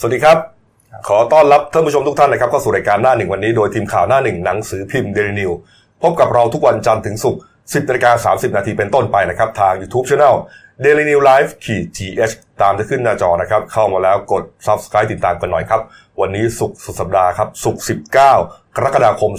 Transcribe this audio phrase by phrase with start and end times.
[0.00, 0.38] สวัสดีครับ
[1.08, 5.50] ขอต้อนรับท่านผู้ชมทุกท่านนะครับเข้าสู่รายการหน้าหนึ่งวันนี้โดยทีมข่าวหน้าหนึ่งหนังสือพิมพ์เดลินิว
[6.02, 10.34] พบกับเราทุกวันจันทร์ถึงศุกร์10นาฬิกา30 นาทีเป็นต้นไปนะครับ ทาง YouTube Channel
[10.84, 15.80] Daily New Life ขีด GH ตามจะขึ้นหน้าจอนะครับ เข้ามาแล้วกด Subscribe ติดตามกันหน่อยครับ
[16.20, 19.32] วันนี้ศุกร์สุดสัปดาห์ครับศุกร์19 กรกฎาคม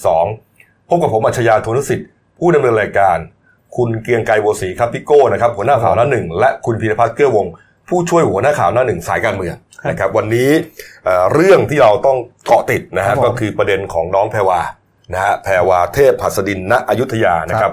[0.00, 2.06] 2562 พบกับผมอัจฉริยะโทนุสิทธิ์
[2.38, 3.18] ผู้ดำเนินรายการ
[3.76, 7.52] คุณเกียงไกรโวสีครับพี่โก้นะครับหัวหน้าข่าวหน้าหนึ่งและคุณพีรพัฒน์เกื้อวงศ์
[7.88, 9.56] ผู้ช่วยหัวหน้าข่าวหน้าหนึ่งสายการเมือง
[9.90, 10.50] นะครับวันนี้
[11.04, 14.60] เอ่อเรื่องที่เราต้องเกาะติดนะครัฮะบผมก็คือประเด็นของน้องแพรวา
[15.12, 17.72] นะฮะแพรวาเทพหัสดินณอยุธยานะครับ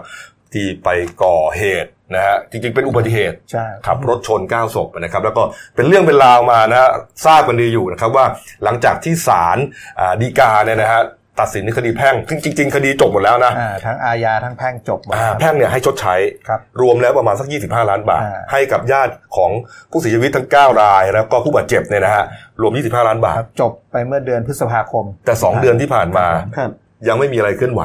[0.54, 0.90] ที่ไป
[1.23, 5.44] ก่อเหตุนะฮะจริงๆเป็นอุบัติเหตุใช่ขับรถชน9ศพนะครับ แล้วก็
[5.76, 6.90] เป็นเรื่องเป็นราวมานะฮะ
[7.26, 8.26] ทราบกันดีอยู่นะครับว่า
[8.64, 9.58] หลังจากที่ศาล
[10.00, 11.02] อ่าฎีกาเนี่ยนะฮะ
[11.39, 16.16] ตัดสินในคดีแพ่งซึ่งจริง ๆ คดีจบหมดแล้วนะอ่าทั้งอาญาทั้งแพ่งจบหมดอ่าครับแพ่งเนี่ยให้ชดใช้
[16.48, 19.52] ครับรวมแล้วประมาณสัก 25 ล้านบาทอ่าให้กับญาติของ
[19.91, 22.25] ผู้เสียชีวิตทั้ง 9 ราย แล้วก็ผู้บาดเจ็บเนี่ยนะฮะ
[22.61, 26.27] รวม 25 ล้านบาทครับจบไปเมื่อเดือนพฤษภาคม แต่ 2 เดือนที่ผ่านมา
[26.58, 26.69] ครับ
[27.08, 27.83] ยังไม่มีอะไรเคลื่อนไหว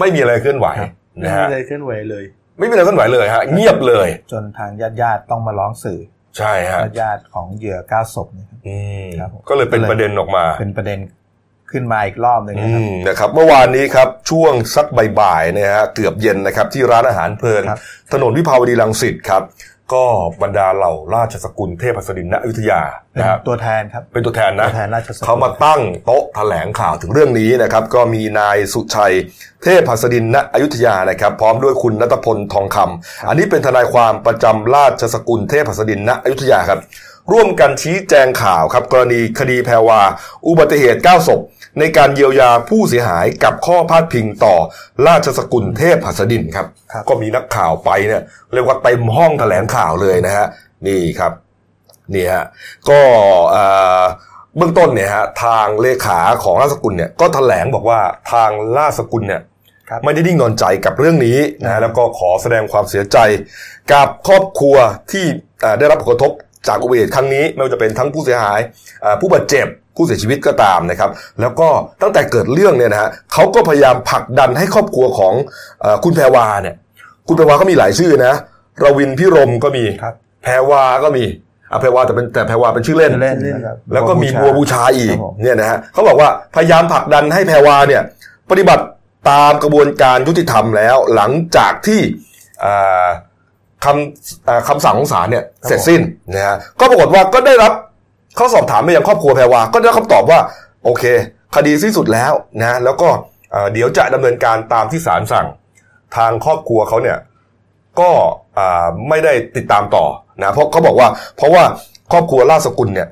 [0.00, 0.90] ไม่มีอะไรเคลื่อนไหวครับ
[1.24, 2.24] นะไม่ฮะมีอะไรเคลื่อนไหวเลย
[2.58, 6.00] ไม่มีอะไรเคลื่อนไหวเลยฮะเงียบเลย จนทางญาติญาติๆต้องมาร้องสื่อ
[6.38, 10.98] ใช่ฮะญาติๆของเหยื่อเก้าศพนะครับอืมครับผมก็เลยเป็นประเด็นออกมาเป็นประเด็น
[11.72, 14.86] ขึ้นมาอีกรอบหนึ่งอืนะครับมนะครับเมื่อวานนี้ครับช่วงสัก
[15.20, 17.80] บ่ายๆเนี่ยฮะเกือบเย็นนะครับที่ร้านอาหารเพลินครับ
[18.12, 19.44] ถนนวิภาวดีรังสิตครับ
[19.94, 20.06] ก็
[20.42, 22.80] บรรดาเหล่าราชสกุลเทพหัสดินณอยุธยา
[23.12, 29.14] เป็นนะฮะตัวแทนครับเป็นตัวแทนนะตัวแทนราชสกุลเขามาตั้งโต๊ะแถลงข่าวถึงเรื่องนี้นะครับ ก็มีนายสุชัย
[29.62, 36.80] เทพหัสดินณอยุธยานะครับ พร้อมด้วยคุณนัทพลทองคำอันนี้เป็นทนายความประจำราชสกุลเทพหัสดินณอยุธยาครับ
[37.32, 40.00] ร่วมกันชี้แจงข่าวครับ กรณีคดีแพรวา
[40.46, 41.40] อุบัติเหตุ9ศพ
[41.78, 44.54] ในการเยียวยาผู้เสียหายกับข้อพาดพิงต่อ
[45.06, 48.22] ราชสกุลเทพหัสดินครับครับ ก็มีนักข่าวไปเนี่ย
[48.54, 50.46] เรียกว่าเต็มห้องแถลงข่าวเลยนะฮะ
[50.86, 51.32] นี่ครับ
[52.14, 52.44] นี่ฮะ
[52.88, 53.00] ก็
[53.50, 53.64] เอ่
[54.00, 54.02] อ
[54.56, 58.00] เบื้องต้นเนี่ยฮะทางเลขาของราชสกุลเนี่ยก็แถลงบอกว่า
[58.32, 59.42] ทางราชสกุลเนี่ย
[59.90, 63.18] ครับไม่ได้นิ่งนอนใจกับเรื่องนี้นะฮะแล้วก็ขอแสดงความเสียใจ
[63.92, 64.76] กับครอบครัว
[65.12, 65.24] ที่
[65.60, 66.32] เอ่อได้รับผลกระทบ
[66.68, 68.60] จากอุบัติเหตุครั้งนี้ ไม่ว่าจะเป็นทั้งผู้เสียหาย
[69.02, 71.68] เอ่อผู้บาดเจ็บ ผู้เสียชีวิตก็ตามนะครับ แล้วก็
[72.02, 75.34] ตั้งแต่เกิดเรื่องเนี่ยนะฮะเขาก็พยายามผลักดันให้ครอบครัวของ
[75.80, 76.74] เออคุณแพรวาเนี่ย
[77.28, 78.34] คุณแพรวาก็มีหลายชื่อนะ
[78.84, 81.24] รวินพิรมก็มีครับแพรวาก็มี
[81.72, 88.02] อะแพรวาแต่เป็นแต่แพรวาเป็นชื่อเล่นเล่นนะครับแล้วก็มีบัวบูชาอีกครับผมเนี่ยนะฮะเขาบอกว่าพยายามผลักดันให้แพรวาเนี่ย
[88.50, 88.84] ปฏิบัติ
[89.30, 92.00] ตามกระบวนการยุติธรรมแล้ว หลังจากที่
[92.64, 93.06] อ่า
[93.84, 96.00] คำอ่าคำสั่งของศาลเนี่ยเสร็จสิ้น
[96.34, 97.72] นะฮะก็ปรากฏว่าก็ได้รับ
[98.36, 100.38] เขาสอบถามไปยังครอบครัวแพรวา ก็ได้รับคำตอบว่า
[100.84, 101.04] โอเค
[101.56, 103.08] คดีสิ้นสุดแล้วนะแล้วก็
[103.52, 105.46] เอ่อเดี๋ยวจะดำเนินการตามที่ศาลสั่ง
[106.16, 107.18] ทางครอบครัวเขาเนี่ย
[108.00, 108.10] ก็
[108.58, 110.04] อ่าไม่ได้ติดตามต่อ
[110.42, 111.62] นะเพราะเขาบอกว่า เพราะว่า
[112.12, 113.08] ครอบครัวราชสกุลเนี่ย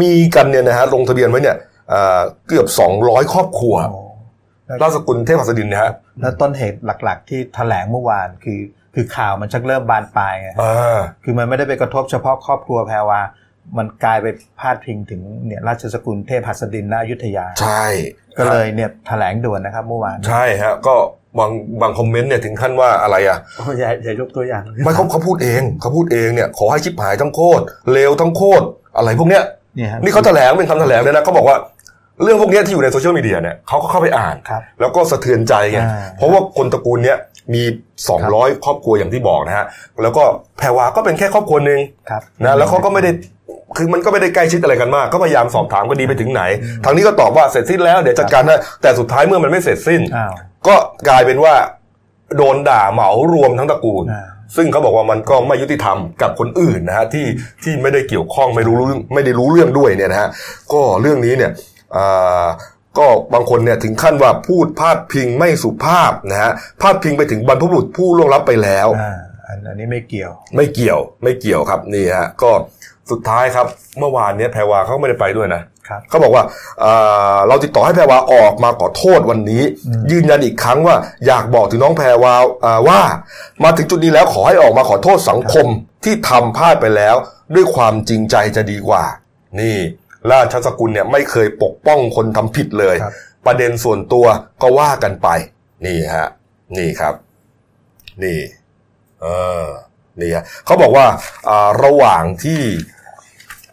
[0.00, 1.56] มีกันเนี่ยนะฮะลงทะเบียนไว้เนี่ย
[1.90, 2.66] เอ่อเกือบ
[3.00, 4.02] 200 ครอบครัวโอ้
[4.82, 8.60] ราชสกุลเทพหัสดินนะฮะแล้วต้นเหตุหลัก ๆ ที่แถลงเมื่อวานคือ
[8.94, 13.20] คือข่าวมันชักเริ่มบานปลายไงอ่าคือมันไม่ได้ไปกระทบเฉพาะครอบครัวแพรวา
[13.78, 14.26] มันกลายไป
[14.60, 17.84] พาดพิงถึงเนี่ยราชสกุลเทพหัสดินณอยุธยา ใช่
[18.38, 20.94] ก็เลยเนี่ยแถลงด่วนนะครับเมื่อวาน ใช่ฮะก็
[21.38, 23.38] บางบางคอมเมนต์เนี่ยถึงขั้นว่าอะไรอะ
[23.78, 28.64] อย่าอย่ายกตัวอย่างไม่เขาเขาพูดเองเขาพูดเองเนี่ยขอให้ชิบหายทั้งโคตรเลวทั้งโคตร
[28.96, 29.44] อะไรพวกเนี้ย
[29.76, 31.56] เนี่ยครับนี่เขาแถลงเป็นคำแถลงเลยนะเขาบอกว่า
[32.22, 37.18] เรื่องพวกเนี้ยที่อยู่ในโซเชียลมีเดียเนี่ยเขาก็เข้าไปอ่านครับแล้วก็สะเทือนใจไงอ่าเพราะว่าคนตระกูลเนี้ย
[37.54, 37.62] มี
[38.12, 39.66] 200 ครอบครัวอย่างที่บอกนะฮะ
[40.02, 40.22] แล้วก็
[40.58, 41.80] แพรวาก็เป็นแค่ครอบครัวหนึ่ง
[42.10, 43.10] ครับนะแล้วเขาก็ไม่ได้
[43.76, 46.42] คือมันก็ไม่ได้ใกล้ชิดอะไรกันมาก ก็พยายามสอบถามก็ดีไปถึงไหน
[46.84, 50.32] ทางนี้ก็ตอบว่าเสร็จสิ้นแล้วเดี๋ยวจัดการนะแต่สุดท้ายเมื่อมันไม่เสร็จสิ้นอ้าว
[50.66, 50.74] ก็
[51.08, 51.54] กลายเป็นว่า
[52.36, 57.26] โดนด่าเหมารวมทั้งตระกูลอ่าซึ่งเขาบอกว่ามันก็ไม่ยุติธรรมกับคนอื่นนะฮะที่
[57.64, 60.28] ที่ไม่ได้เกี่ยวข้องไม่รู้เรื่องไม่ได้รู้เรื่องด้วยเนี่ยนะฮะ
[60.72, 61.50] ก็เรื่องนี้เนี่ย
[61.96, 62.46] อ่า
[62.98, 72.50] ก็บางคนเนี่ยถึงขั้นว่าพูดพาดพิงไม่สุภาพนะฮะพาดพิงไปถึงบรรพบุรุษผู้ล่วงลับไปแล้วอ่าอันอันนี้ไม่เกี่ยว ไม่เกี่ยวไม่เกี่ยวครับนี่ฮะก็
[73.10, 73.66] สุดท้ายครับ
[73.98, 76.44] เมื่อวานเนี้ยแพรวาเขาไม่ได้ไปด้วยนะครับเขาบอกว่า
[76.80, 76.92] เอ่
[77.34, 79.62] อเราติดต่อให้แพรวาออกมาขอโทษวันนี้
[80.10, 80.96] ยืนยันอีกครั้งว่า
[81.26, 83.00] อยากบอกถึงน้องแพรวาเอ่อว่า
[83.64, 85.66] มาถึงจุดนี้แล้วขอให้ออกมาขอโทษสังคม
[86.04, 87.16] ที่ทำพลาดไปแล้ว
[87.54, 89.04] ด้วยความจริงใจจะดีกว่า
[89.60, 89.76] นี่
[90.30, 93.12] ราชสกุลเนี่ยไม่เคยปกป้องคนทำผิดเลยครับ
[93.46, 94.26] ประเด็นส่วนตัว
[94.62, 95.28] ก็ว่ากันไป
[95.86, 96.28] นี่ฮะ
[96.76, 97.14] นี่ครับ
[98.22, 98.40] นี่
[99.22, 99.26] เอ
[99.62, 99.66] อ
[100.20, 101.06] นี่ฮะเขาบอกว่า
[101.48, 102.60] อ่าระหว่างที่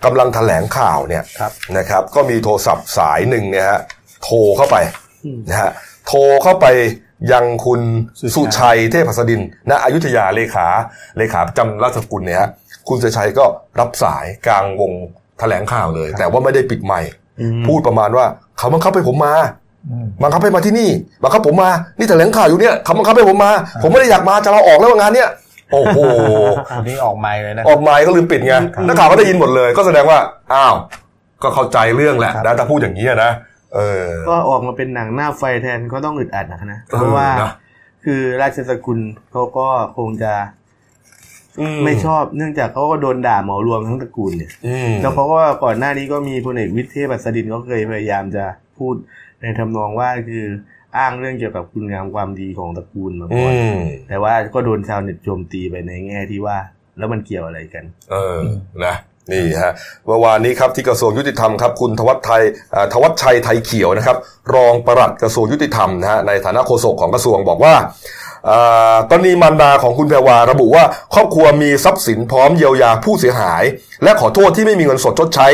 [0.06, 3.80] กำลังแถลงข่าวเนี่ยครับนะครับ ก็มีโทรศัพท์สายหนึ่งเนี่ยฮะ
[4.24, 4.78] โทรเข้าไป
[5.26, 5.72] อืมนะฮะ
[6.08, 6.66] โทรเข้าไป
[7.32, 7.82] ยังคุณ
[8.20, 10.68] สุชัยสุชัยเทพหัสดินณอยุธยาเลขา
[11.18, 12.50] เลขาประจำราชสกุลเนี่ยฮะ
[12.88, 13.46] คุณสุชัยก็
[13.80, 14.92] รับสายกลางวง
[15.40, 17.12] แถลงข่าวเลย แต่ว่าไม่ได้ปิดไมค์
[17.42, 18.26] อืมพูดประมาณว่า
[18.58, 19.34] เขาบังคับให้ผมมา
[19.90, 20.90] อืมบังคับให้มาที่นี่
[21.24, 23.52] บังคับผมมานี่แถลงข่าวอยู่เนี่ยเขาบังคับให้ผมมา
[23.82, 25.30] ผมไม่ได้อยากมาจะลาออกแล้วงานเนี้ย
[25.74, 26.00] โอ้โห
[26.72, 28.54] อันนี้ออกไมค์เลยนะออกไมค์ก็ลืมปิดไง
[28.88, 30.20] นักข่าวก็ได้ยินหมดเลย ก็แสดงว่า
[30.54, 30.76] อ้าว
[31.44, 33.32] ก็เข้าใจเรื่องแหละครับนะถ้าพูดอย่างนี้อะนะ
[33.76, 37.52] เออ ก็ออกมาเป็นหนังหน้าไฟแทนก็ต้องอึดอัดนะนะเออเพราะว่านะ
[38.06, 39.00] คือราชสกุล
[39.32, 40.34] เขาก็คงจะ
[41.60, 48.46] อืไม่ชอบเนื่องจากเขาก็โดนด่าเหมารวมทั้งตระกูลเนี่ยอืมแล้วเขาก็ก่อนหน้านี้ก็มีพลเอกวิทย์เทพอัสดินก็เคยพยายามจะ
[48.78, 48.96] พูด
[49.42, 50.46] ในทำนองว่าคือ
[50.98, 53.78] อ้างเรื่องเกี่ยวกับคุณงามความดีของตระกูลมาอืก่อนม
[54.10, 56.58] แต่ว่าก็โดนชาวเน็ตโจมตีไปในแง่ที่ว่า
[56.98, 58.40] แล้วมันเกี่ยวอะไรกัน เออ
[58.86, 58.96] นะ
[59.32, 59.74] นี่ฮะ
[60.06, 62.44] เมื่อวานนี้ครับที่กระทรวงยุติธรรมครับคุณทวัชไทย
[62.74, 64.18] อ่าทวัชชัยไทยเขียวนะครับ
[64.54, 67.84] รองปลัดกระทรวงยุติธรรมนะฮะในฐานะโฆษกของกระทรวงบอกว่าอ่า
[69.10, 70.84] กรณีมารดาของคุณแพรวาระบุว่า
[71.14, 73.64] ครอบครัวมีทรัพย์สินพร้อมเยียวยาผู้เสียหาย
[74.04, 75.48] และขอโทษที่ไม่มีเงินสดชดใช้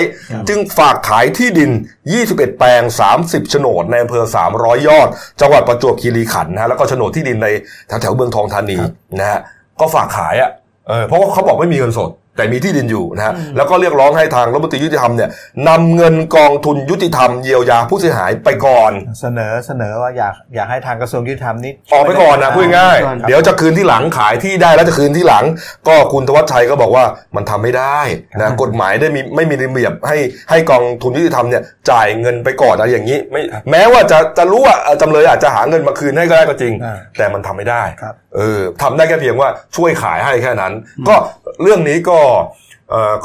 [0.50, 1.72] จึงฝากขายที่ดิน
[2.14, 2.82] 21 แปลง
[3.18, 4.24] 30 โฉนดในอำเภอ
[4.56, 5.08] 300 ยอด
[5.42, 7.48] จังหวัดประจวบคีรีขันธ์นะฮะแล้วก็โฉนดที่ดินใน
[7.88, 8.78] แถวแถวๆเมืองทองธานี
[9.20, 9.40] นะฮะ
[9.80, 10.50] ก็ฝากขายอะ
[10.88, 15.30] เออเพราะว่าเขาบอกไม่มีเงินสด แต่มีที่ดินอยู่นะฮะแล้วก็เรียกร้องให้ทางรัฐมนตรียุติธรรมเนี่ย
[15.68, 18.92] นำเงินกองทุนยุติธรรมเยียวยาผู้เสียหายไปก่อน
[19.22, 25.46] เสนอเสนอว่าอยากอยากให้ทางกระทรวงยุติธรรมนี้ออกไปก่อนนะพูดง่ายก่อนๆเดี๋ยวจะคืนที่หลังขายที่ได้แล้วจะคืนที่หลัง
[25.88, 27.04] ก็คุณธวัชชัยก็บอกว่า
[27.36, 28.00] มันทำไม่ได้
[28.42, 30.18] นะกฎหมายได้มีไม่มีระเบียบให้
[30.50, 33.42] ให้กองทุนยุติธรรมเนี่ยจ่ายเงินไปก่อนอะไรอย่างนี้ไม่
[33.72, 40.74] แม้ว่าจะจะรู้ว่าเอ่อจำเลยอาจจะหาเงินมาคืนให้ก็ได้ก็จริงอ่าแต่มันทำไม่ได้ครับเออทำได้แค่เพียงว่าช่วยขายให้แค่นั้น
[41.08, 41.16] ก็
[41.62, 42.27] เรื่องนี้ก็เออ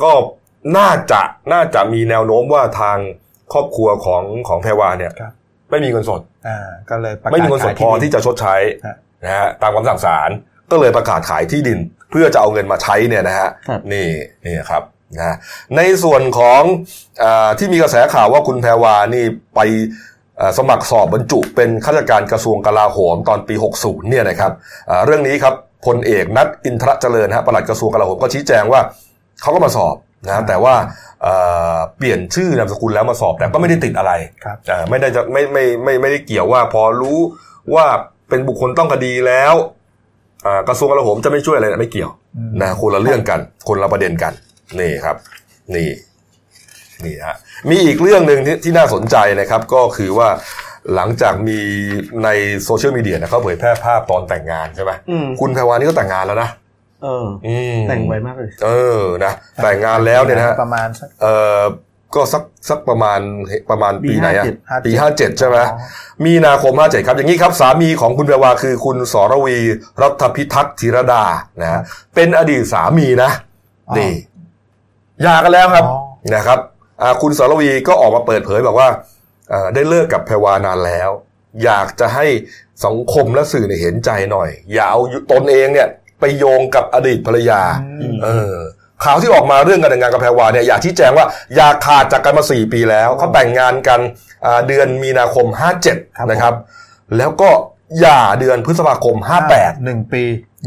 [0.02, 0.12] ก็
[0.78, 1.22] น่าจะ
[1.52, 2.98] น่าจะมีแนวโน้มว่าทาง
[3.52, 5.32] ครอบครัวของของแพรวาเนี่ยครับ
[5.70, 6.58] ไม่มีเงินสดอ่า
[6.90, 8.56] ก็เลยประกาศไม่มีเงินสดขายพอดินที่จะชดใช้
[8.86, 10.30] ฮะนะฮะตามคำสั่งศาล
[10.70, 11.78] ก็เลยประกาศขายที่ดิน
[12.10, 14.08] เพื่อจะเอาเงินมาใช้เนี่ยนะฮะครับนี่
[14.44, 14.82] นี่ครับ
[15.18, 15.36] นะ
[15.76, 16.62] ในส่วนของ
[17.22, 19.60] อาที่มีกระแสข่าวว่าคุณแพรวานี่ไป
[20.36, 24.52] เอ่อสมัครสอบบรรจุเป็นข้าราชการกระทรวงกลาโหมตอนปี 60เนี่ยนะครับ
[24.90, 25.54] อ่าเรื่องนี้ครับ
[25.86, 28.80] พลเอกนัทอินทรเจริญฮะปลัดกระทรวงกลาโหมก็ชี้แจงว่า
[29.42, 29.96] เขาก็มาสอบ
[30.28, 30.74] นะแต่ว่า
[31.22, 31.34] เอ่
[31.74, 34.12] อเปลี่ยนชื่อนามสกุลแล้วมาสอบแต่ก็ไม่ได้ติดอะไร
[34.44, 37.18] ครับอ่าไม่ได้จะไม่ไม่ไม่ไม่ได้เกี่ยวว่า พอรู้
[37.74, 37.86] ว่า
[38.28, 39.54] เป็นบุคคลต้องคดีแล้ว
[40.46, 44.32] อ่ากระทรวงกลาโหมจะไม่ช่วยอะไรนะไม่เกี่ยวอืมนะคนละเรื่องกัน คนละประเด็นกัน
[44.80, 45.16] นี่ครับ
[45.74, 45.90] นี่
[47.04, 47.36] นี่ฮะ
[47.70, 50.28] มีอีกเรื่องหนึ่งที่ที่น่าสนใจนะครับ ก็คือว่า
[50.94, 51.58] หลังจากมี
[52.24, 52.28] ใน
[52.64, 56.48] โซเชียลมีเดียนะเขาเผยแพร่ภาพตอนแต่งงานใช่ไหมอืมคุณแพรวานี่ก็แต่งงานแล้วนะ
[57.02, 58.70] เอออืมแต่งไวมากเลย เอ
[59.00, 59.32] อนะ
[59.62, 61.26] แต่งงานแล้วเนี่ยนะฮะประมาณสักเอ
[61.58, 61.60] อ
[62.14, 63.20] ก็สักสักประมาณ
[63.70, 65.58] ประมาณปีไหนอะปี57ปีห้าเจ็ดใช่ไหม
[66.24, 69.56] มีนาคมห้าเจ็ดครับ อย่างนี้ครับสามีของคุณแพรวาคือคุณสรวี
[70.02, 71.24] รัฐพิทักษ์ธีรดา
[71.60, 71.80] นะฮะ
[72.14, 73.30] เป็นอดีตสามีนะ
[73.88, 74.12] อ๋อนี่
[75.22, 75.98] หย่ากันแล้วครับอ๋อ
[76.34, 76.58] นะครับ
[77.02, 79.21] อ่าคุณสรวีก็ออกมาเปิดเผยบอกว่าเอ่อ
[79.74, 81.10] ได้เลิกกับแพรวานานแล้ว
[81.64, 82.26] อยากจะให้
[82.84, 85.00] สังคมและสื่อเนี่ยเห็นใจหน่อย อย่าเอา
[85.32, 85.88] ตนเองเนี่ย
[86.20, 87.62] ไปโยงกับอดีตภรรยา
[88.00, 88.54] อืมเออ
[89.04, 94.00] ข่าวที่ออกมาเรื่องการแต่งงานกับแพรวาเนี่ยอยากชี้แจงว่าอย่าขาดจากกันมาสี่ปีแล้วเขาแต่งงานกัน
[94.44, 95.74] อ่าเดือนมีนาคมครับ
[96.06, 96.54] 57 นะครับ
[97.16, 97.50] แล้วก็
[98.00, 99.16] หย่าเดือนพฤษภาคม
[99.50, 100.22] 58หนึ่งปี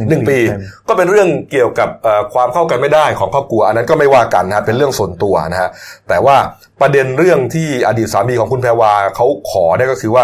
[0.09, 5.69] หนึ่งปีเต็มก็เป็นเรื่องเกี่ยวกับเอ่อความเข้ากันไม่ได้ของครอบครัว อันนั้นก็ไม่ว่ากันนะฮะเป็นเรื่องส่วนตัวนะฮะ
[6.09, 6.35] แต่ว่า
[6.81, 10.23] ประเด็นเรื่องที่อดีตสามีของคุณแพรวาเขาขอเนี่ยก็คือว่า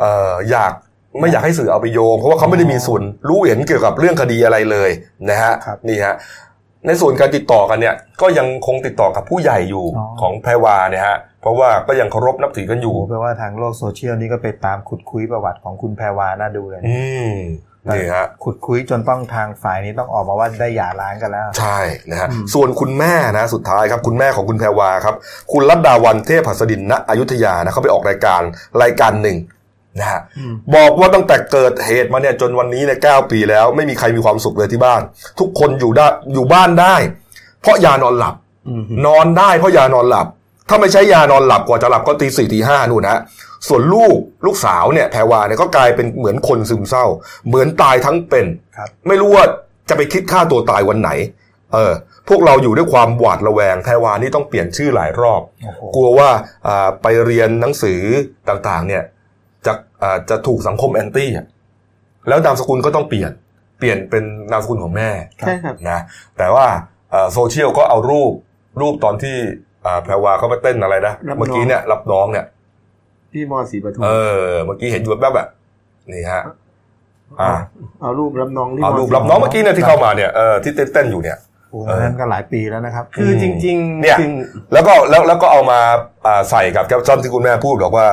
[0.00, 0.72] เอ่ออยาก
[1.20, 4.90] ไม่อยากให้สื่อเอาไปโยง เพราะว่าเขาไม่ได้มีส่วนรู้เห็นเกี่ยวกับเรื่องคดีอะไรเลย
[5.30, 6.14] นะฮะครับนี่ฮะ
[6.86, 17.02] ในส่วนการติดต่อกันเนี่ยก็ยังคงติดต่อกับผู้ใหญ่อยู่อ๋อของแพรวาเนี่ยฮะ เพราะว่าก็ยังเคารพนับถือกันอยู่โอ้แปลว่าทางโลกโซเชียลนี่ก็ไปตามขุดคุยประวัติของคุณแพรวาน่าดูเลยอื
[17.34, 17.36] ม
[17.94, 21.78] นี่ฮะขุดคุยจนต้องทางฝ่ายนี้ต้องออกมาว่าได้หย่าร้างกันแล้ว ใช่
[22.10, 25.14] นะฮะส่วนคุณแม่นะสุดท้ายครับคุณแม่ของคุณแพรวาครับ
[25.52, 28.42] คุณรัตดาวันเทพหัสดินณอยุธยานะเขาไปออกรายการ
[28.82, 29.38] รายการหนึ่ง
[29.98, 35.02] นะฮะอืมบอกว่าตั้งแต่เกิดเหตุมาเนี่ยจนวันนี้เนี่ยเก้าปีแล้ว ไม่มีใครมีความสุขเลยที่บ้าน
[35.40, 36.94] ทุกคนอยู่ได้อยู่บ้านได้
[37.62, 38.34] เพราะยานอนหลับ
[38.68, 40.26] อืมนอนได้เพราะยานอนหลับ
[40.70, 43.16] ถ้าไม่ใช้ยานอนหลับกว่าจะหลับก็ตีสี่ตีห้านู่นนะ
[43.68, 47.04] ส่วนลูกลูกสาวเนี่ยแพรวาเนี่ยก็กลายเป็นเหมือนคนซึมเศร้า
[47.48, 48.46] เหมือนตายทั้งเป็น
[48.76, 49.44] ครับ ไม่รู้ว่า
[49.88, 51.10] จะไปคิดฆ่าตัวตายวันไหน
[51.72, 51.92] เออ
[52.28, 56.30] พวกเราอยู่ด้วยความหวาดระแวงแพรวานี่ต้องเปลี่ยนชื่อหลายรอบ โอ้โหกลัวว่า
[56.66, 58.00] อ่าไปเรียนหนังสือ
[58.48, 59.02] ต่างๆ เนี่ย
[59.66, 59.72] จะ
[60.02, 61.46] อ่าจะถูกสังคมแอนตี้อะ
[62.28, 63.30] แล้วนามสกุลก็ต้องเปลี่ยน
[63.78, 65.98] เปลี่ยนเป็นนามสกุลของแม่ ใช่ครับ นะ
[66.38, 66.66] แต่ว่า
[67.10, 68.32] เอ่อโซเชียลก็เอารูป
[68.80, 69.36] รูปตอนที่
[69.86, 72.44] อ่าแพรวาเขาไปเต้นอะไรนะรับน้องเมื่อกี้เนี่ยรับน้องเนี่ย
[73.32, 74.10] ที่มอสีปทุมเอ
[74.46, 75.48] อ เมื่อกี้เห็นอยู่แบบแบบ
[76.12, 76.42] นี่ฮะ
[77.40, 77.50] อ่า
[78.00, 81.38] เอารูปรับน้องที่เอามรูปศรับน้องเมื่อกี้เนี่ยที่เข้ามาเนี่ยเออที่เต้นๆอยู่เนี่ย
[81.70, 84.32] โอ้โหนั้นก็หลายปีแล้วนะครับ คือจริงๆเนี่ยจริง
[84.72, 85.80] แล้วก็แล้วแล้วก็เอามา
[86.26, 88.06] อ่าใส่กับแคปชั่นที่คุณแม่พูดบอกว่า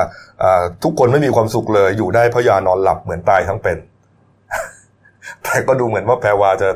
[0.44, 3.78] อ่าทุกคนไม่มีความสุขเลยอยู่ได้เพราะยานอนหลับเหมือนตายทั้งเป็น
[5.44, 6.70] แต่ก็ดูเหมือนว่าแพรวาจะ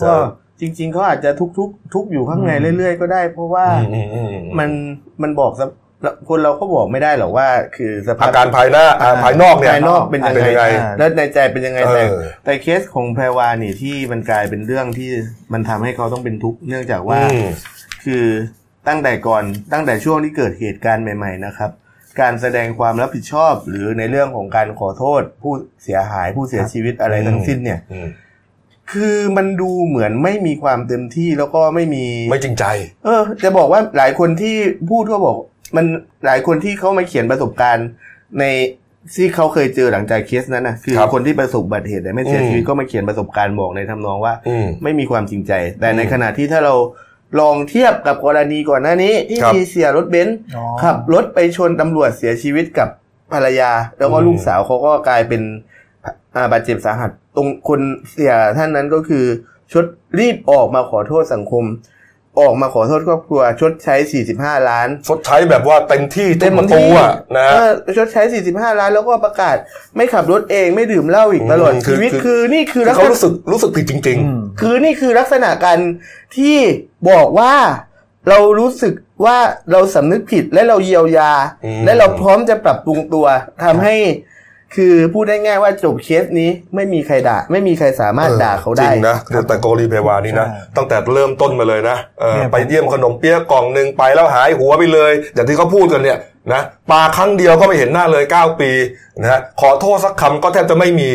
[0.00, 0.14] จะก็
[0.60, 4.70] จริง ๆเขาอาจจะทุกทุกๆทุกอยู่ข้างในเรื่อย ๆ ก็ได้ เพราะว่าอืมอืมอืมมัน
[5.22, 5.70] มันบอกสภ
[6.28, 15.10] คนเราก็บอกไม่ได้หรอกว่า คือสภาอาพการภายหน้าอ่าภายนอกเนี่ยภายนอกเป็นยังเป็นยังไงไงแล้วในใจเป็นยังไงแต่เออแต่เคสของแพรวานี่ที่มันกลายเป็นเรื่องที่
[15.52, 17.48] มันทำให้เขาต้องเป็นทุกข์เนื่องจากว่าอืม
[18.04, 18.24] คือ
[18.88, 21.70] ตั้งแต่ก่อนตั้งแต่ช่วงที่เกิดเหตุการณ์ใหม่ ๆ นะครับ
[22.20, 28.08] การแสดงความรับผิดชอบ หรือในเรื่องของการขอโทษ ผู้เสียหายผู้เสียชีวิตอะไรทั้งสิ้นเนี่ยอืม
[28.92, 32.64] คือมันดูเหมือนไม่มีความเต็มที่แล้วก็ไม่มีไม่จริงใจ
[33.04, 34.54] เออ จะบอกว่าหลายคนที่
[34.90, 35.36] พูดก็บอก
[35.76, 35.86] มัน
[36.26, 37.88] หลายคนที่เขามาเขียนประสบการณ์
[38.40, 38.44] ใน
[39.16, 46.74] ที่เขาเคยเจอหลังจากเคสนั้นนะคือครับคนที่ประสบอุบัติเหตุแต่ไม่เสียอืมชีวิตก็มาเขียนประสบการณ์บอกในทำนองว่าอืมไม่มีความจริงใจ แต่ในอืมขณะที่ถ้าเรา
[47.40, 52.88] ลองเทียบกับกรณีก่อนหน้านี้ ที่ครับมีเสียรถเบนซ์อ๋อขับรถไปชนตำรวจเสียชีวิตกับ
[53.32, 55.42] ภรรยา แล้วก็อืมลูกสาวเขาก็กลายเป็น
[56.34, 57.80] อ่าบาดเจ็บสาหัส ตรงคน
[58.10, 59.24] เสียท่านนั้นก็คือ
[59.72, 59.84] ชด
[60.18, 61.64] รีบออกมาขอโทษสังคม
[62.40, 63.94] ออกมาขอโทษครอบครัว ชดใช้
[64.32, 69.56] 45 ล้าน ชดใช้แบบว่าเต็มที่ทุเต็กมประตูที่อะนะฮะเออชดใช้ 45 ล้านแล้วก็ประกาศ
[69.96, 75.78] ไม่ขับรถเองไม่ดื่มเหล้าอีกตลอดอืมคือชีวิตคือคือนี่คือคือลักษเขาณะรู้สึกรู้สึกผิดจริงอืมคือนี่คือลักษณะการ
[76.36, 76.56] ที่
[77.10, 77.54] บอกว่า
[78.28, 78.94] เรารู้สึก
[79.24, 79.38] ว่า
[79.72, 81.32] เราสำนึกผิดและเราเยียวยา
[81.64, 83.26] อืมและเราพร้อมจะปรับปรุงตัว
[83.64, 83.94] ทำให้
[84.76, 89.16] คือพูดได้ง่ายว่าจบเคสนี้ไม่มีใครด่า ไม่มีใครสามารถออด่าเขาจได้ริงนะ
[89.48, 96.18] แต่โกรีเพวานี่นะใช่ตั้งแต่เริ่มต้นมาเลยนะเออเนี่ยไปเยี่ยมขนมเปี๊ยะกล่องหนึ่งไปแล้วหายหัวไปเลย อย่างที่เขาพูดกันเนี่ย
[96.52, 98.70] นะปาครั้งเดียวก็ไม่เห็นหน้าเลย 9 ปี
[99.20, 101.10] นะฮะขอโทษสักคำก็แทบจะไม่มี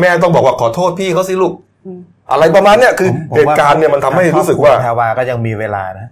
[0.00, 1.52] แม่ต้องบอกว่าขอโทษพี่เขาสิลูก
[1.86, 2.00] อืม
[2.32, 6.06] อะไรประมาณเนี้ยคือผมผมเหตุการณ์เนี่ยมันทำให้รู้สึกว่าแพรวาก็ยังมีเวลานะ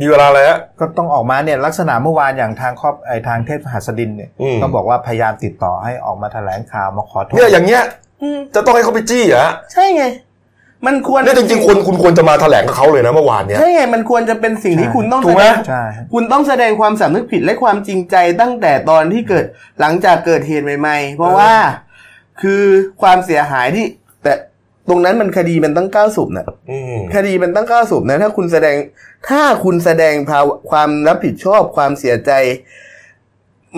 [0.00, 7.82] มีเวลาอะไรฮะก็ต้องออกมาเนี่ยลักษณะเมื่อวานอย่างทางครอบไอทางเทพหัสดินเนี่ยอืมก็บอกว่าพยายามติดต่อให้ออกมาแถลงข่าวมาขอโทษเนี่ยอย่างเงี้ย
[8.22, 10.04] อืมจะต้องให้เขาไปจี้เหรอฮะใช่ไง
[10.86, 19.44] มันควรเนี่ยจริงๆคุณคุณควรจะมาแถลงกับเขาเลยนะเมื่อวานเนี่ยใช่ไงมันควรจะเป็นสิ่งที่คุณต้องถูกไหมแสดงใช่คุณต้องแสดงความสำนึกผิดและความจริงใจตั้งแต่ตอนที่เกิด
[19.80, 21.52] หลังจากเกิดเหตุใหม่ ๆ เพราะว่า
[22.42, 22.64] คือ
[23.02, 28.76] ความเสียหายที่แต่ตรงนั้นมันคดีมันตั้งเก้าศพนะอืมคดีมันตั้งเก้าศพนะ ถ้าคุณแสดง
[29.28, 32.32] ถ้าคุณแสดงภาวะความรับผิดชอบความเสียใจ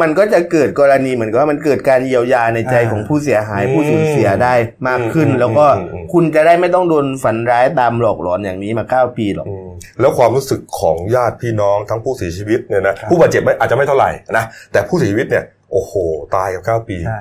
[0.01, 4.55] มันก็จะเกิดกรณีเหมือนกับว่ามันเกิดการเยียวยาในใจอ่าของผู้เสียหายอืมผู้สูญเสียได้
[4.89, 9.69] มากขึ้นอืมแล้วก็อืมอืมคุณจะได้ไม่ต้องโดนฝันร้ายตามหลอกหลอนอย่างนี้มาเก้าปีหรอกอืม
[10.01, 15.93] แล้วความรู้สึกของญาติพี่น้องทั้งผู้เสียชีวิตเนี่ยนะผู้บาดเจ็บไม่อาจจะไม่เท่าไหร่นะแต่ผู้เสียชีวิตเนี่ย โอ้โห
[16.37, 17.21] ตายกับเก้าปีใช่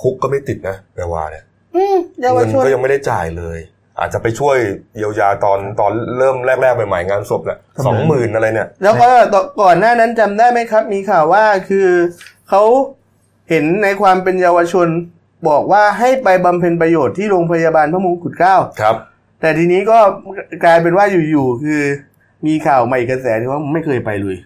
[0.00, 1.55] คุกก็ไม่ติดนะแปลว่าเนี่ยอืม
[2.20, 3.58] เยาวเงินชนก็ยังไม่ได้จ่ายเลย
[3.98, 4.56] อาจจะไปช่วย
[4.96, 11.88] เยียวยาตอนตอนเริ่มแรกๆใหม่ๆงานศพเนี่ยสองหมื่นอะไรเนี่ย แล้วก็ต่อก่อนหน้านั้นจำได้ไหมครับ มีข่าวว่าคือ
[12.48, 12.62] เขา
[13.50, 14.88] เห็นในความเป็นเยาวชน
[15.48, 18.96] บอกว่าให้ไปบำเพ็ญประโยชน์ที่โรงพยาบาลพระมงกุฎเกล้าครับ
[19.40, 19.98] แต่ทีนี้ก็
[20.64, 21.82] กลายเป็นว่าอยู่ๆคือ
[22.46, 24.36] มีข่าวใหม่กระแสที่ว่าไม่เคยไปเลย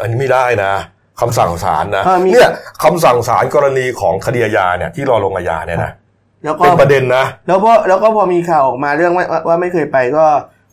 [0.00, 0.72] อันนี้ไม่ได้นะ
[1.20, 2.52] คำสั่งศาลนะเออมีเนี่ย
[2.84, 5.92] คำสั่งศาลกรณีของคดีอาญาเนี่ยที่รอลงอาญาเนี่ยนะ
[6.44, 10.26] แล้วก็เป็นประเด็นนะ แล้วพอแล้วก็พอมีข่าวออกมาเรื่องว่าว่าว่าไม่เคยไปก็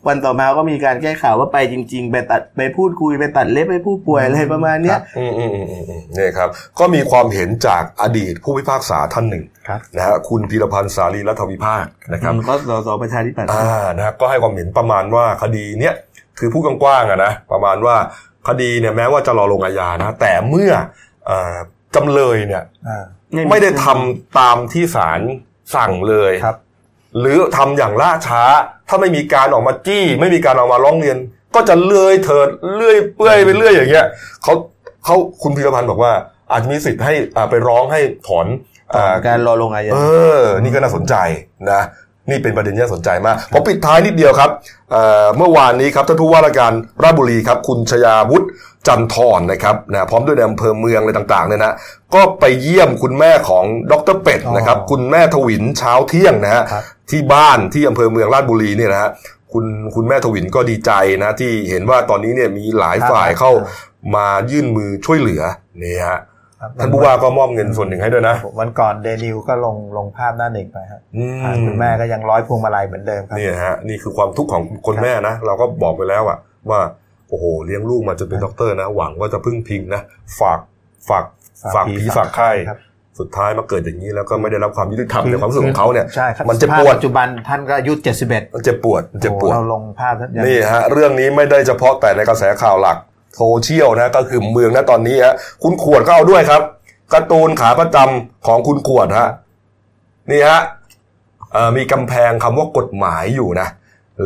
[0.08, 6.48] วันต่อมาก็มีการแก้ข่าวว่าไปจริง ๆ ไปตัดไปพูดคุยไปตัดเล็บให้ผู้ป่วยอะไรประมาณเนี้ยอืมอืมอืมอืมอืมนี่ครับ
[6.78, 15.94] ก็มีความเห็นจากอดีตผู้พิพากษาท่านหนึ่งครับนะฮะคุณพีรพันธ์สารีรัฐวิภาคนะครับก็สสประชาธิปัตย์อ่านะฮะก็ให้ความเห็นประมาณว่าคดีเนี้ย
[16.38, 17.96] คือพูดกว้างๆอะนะประมาณว่า
[18.48, 20.72] คดีเนี่ยแม้ว่าจะรอลงอาญานะ แต่เมื่อ
[21.26, 21.56] เอ่อ
[21.94, 23.04] จำเลยเนี่ยอ่า
[23.50, 25.20] ไม่ได้ทำตามที่ศาล
[25.74, 26.56] สั่งเลยครับ
[27.20, 28.42] หรือทำอย่างล่าช้า
[28.88, 31.16] ถ้าไม่มีการออกมาจี้ ไม่มีการออกมาร้องเรียน
[31.54, 34.06] ก็จะเลื่อยเถิดเลื่อยเปื่อยไปเรื่อยอย่างเงี้ย
[34.42, 34.54] เขา
[35.04, 36.12] เขาคุณพีรพันธ์บอกว่า
[36.50, 38.46] อาจจะมีสิทธิ์ให้อ่าไปร้องให้ถอน
[38.94, 39.98] อ่าการรอลงอาญาเอ
[40.40, 41.14] อ นี่ก็น่าสนใจ
[41.70, 41.82] นะ
[42.30, 44.50] นี่เป็นประเด็นที่น่าสนใจมากผมปิดท้ายนิดเดียวครับ
[44.92, 48.46] เอ่อเมื่อวานนี้ครับท่านผู้ว่าราชการราชบุรีครับคุณชยาวุฒิ
[48.86, 51.74] จันทรนะครับนะพร้อมด้วยในอำเภอเมืองอะไรต่างๆเนี่ยนะ
[52.14, 59.10] ก็ไปเยี่ยมคุณแม่ของดรเป็ดนะครับอ๋อคุณแม่ทวินเช้าเที่ยงนะฮะครับที่บ้านที่อำเภอเมืองราชบุรีเนี่ยนะฮะ
[59.52, 60.92] คุณคุณแม่ทวินก็ดีใจ
[61.22, 63.52] นะที่เห็นว่าตอนนี้เนี่ยมีหลายฝ่ายเข้า
[64.16, 65.42] มายื่นมือช่วยเหลือ
[65.82, 66.20] นี่ฮะครับ
[66.78, 76.38] ท่านผู้ว่าก็มอบเงินส่วนหนึ่งให้ด้วยนะ วันก่อนเดนิวก็ลงลงภาพหน้าหนึ่งไปครับอือ่าคุณแม่ก็ยังร้อยพวงมาลัยเหมือนเดิมครับนี่ฮะนี่คือความทุกข์ของคนแม่นะ เราก็บอกไปแล้วอะ
[76.70, 76.80] ว่า
[77.28, 80.02] โอ้โหเลี้ยงลูกมาจนเป็นด็อกเตอร์นะ หวังว่าจะพึ่งพิงนะ
[80.40, 80.60] ฝาก
[81.08, 81.24] ฝาก
[81.74, 82.78] ฝากผีฝากไข้ครับ
[83.18, 87.92] สุดท้ายมาเกิดอย่างนี้แล้วก็ไม่ได้รับความยุติธรรมในความรู้สึกของเขาเนี่ยใช่ครับมันเจ็บภาพปวดปัจจุบันท่านก็อายุ
[88.24, 92.96] 71มันเจ็บปวดมันเจ็บปวดเราลงภาพท่านยังนี่ฮะเรื่องนี้ไม่ได้เฉพาะแต่ในกระแสข่าวหลัก
[93.38, 96.62] โซเชียลนะก็คือเมืองนะตอนนี้ฮะคุณขวดก็เอาด้วยครับ
[97.12, 99.28] การ์ตูนขาประจำของคุณขวดฮะ
[100.30, 100.60] นี่ฮะ
[101.52, 103.68] เอ่อมีกำแพงคำว่ากฎหมายอยู่นะ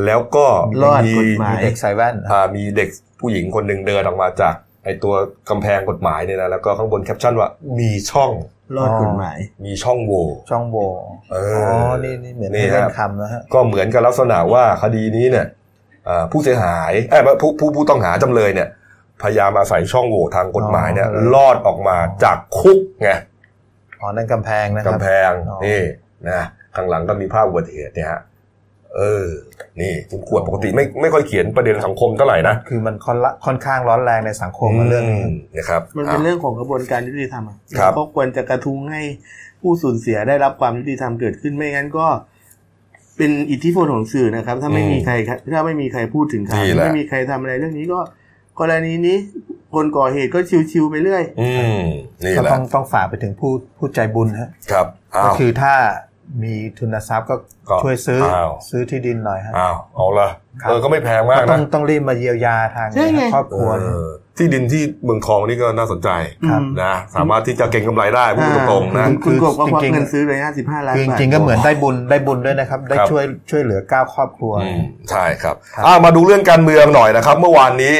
[0.04, 0.46] แล้วก็
[0.82, 2.88] รอดมีกฎหมายเด็กใส่แว่นอ่ามีเด็ก
[3.20, 4.54] ผู้หญิงคนหนึ่งเดินออกมาจาก
[4.84, 5.14] ไอตัว
[5.50, 7.48] กำแพงกฎหมายเนี่ยนะแล้วก็ข้างบนแคปชั่นว่า
[7.80, 8.30] มีช่อง
[8.76, 10.88] รอดกฎหมาย มีช่องโหว่ช่องโหว่
[11.32, 15.46] เออ๋อออนี่นี่เหมือนนี่เล่ครันบคำนะฮะก็เหมือนกับลักษณะว่าคดีนี้เนี่ย
[16.08, 18.68] อ่าผู้เสียหายเอ้ยผู้ผู้ผู้ต้องหาจำเลยเนี่ย
[19.22, 23.10] พยายามอาศัยช่องโหว่ทางกฎหมายเนี่ยลอดออกมาจากคุกไง
[24.00, 25.80] อ๋อนั่นกำแพงนะครับกำแพงอ๋อนี่
[26.30, 26.42] นะ
[26.74, 28.20] ข้างหลังก็มีภาพอุบัติเหตุเนี่ยฮะ
[28.96, 29.26] เออ
[29.80, 39.02] นี่คุณขวดปกติไม่ไม่ค่อยเขียนประเด็นสังคมเท่าไหร่นะ คือมันค่อนละค่อนข้างร้อนแรงในสังคมมาเรื่องนี้มนะครับ มันเป็นเรื่องของกระบวนการยุติธรรมอะครับเราก็ควรจะกระทุ้งให้
[39.60, 42.06] ผู้สูญเสียได้รับความยุติธรรมเกิดขึ้นไม่งั้นก็
[43.16, 45.14] เป็นอิทธิพลของสื่อนะครับ ถ้าไม่มีใคร
[45.52, 48.00] ถ้าไม่มีใครพูดถึงข่าวนี่แหละไม่มีใครทำอะไรเรื่องนี้ก็
[48.60, 49.18] กรณีนี้
[49.74, 50.38] คนก่อเหตุก็
[50.72, 51.50] ชิวๆไปเรื่อย อื
[51.82, 51.82] ม
[52.22, 55.74] นี่ก็แหละต้องต้องฝากไปถึงผู้ผู้ใจบุญฮะครับอ้าก็วคือถ้า
[56.42, 57.36] มีทุนทรัพย์ก็
[57.70, 60.28] ก็ช่วยซื้ออ้าวซื้อที่ดินหน่อยฮะอ้าวเอาละ
[60.62, 64.06] ครับเออก็ไม่แพงมากก็ต้อนะงต้องรีบมาเยียวยาทางใช่ไงครอบครัวเอนะอ
[64.38, 77.94] ที่ดินที่เมืองทองนี่ก็น่าสนใจๆครับอืมนะสามารถที่จะเก็งกำไรได้พูดตรงๆนะคุณคุณกบก็ควักจริงๆเงินซื้อเลยห้าสิบห้าล้านคือจบาทริงๆก็เหมือนได้บุญได้บุญด้วยนะครับ ได้ครับช่วยช่วยเหลือเก้าครอบครัวอืมใช่ครับครับอ่ามาดูเรื่องการเมืองหน่อยนะครับ เมื่อวานนี้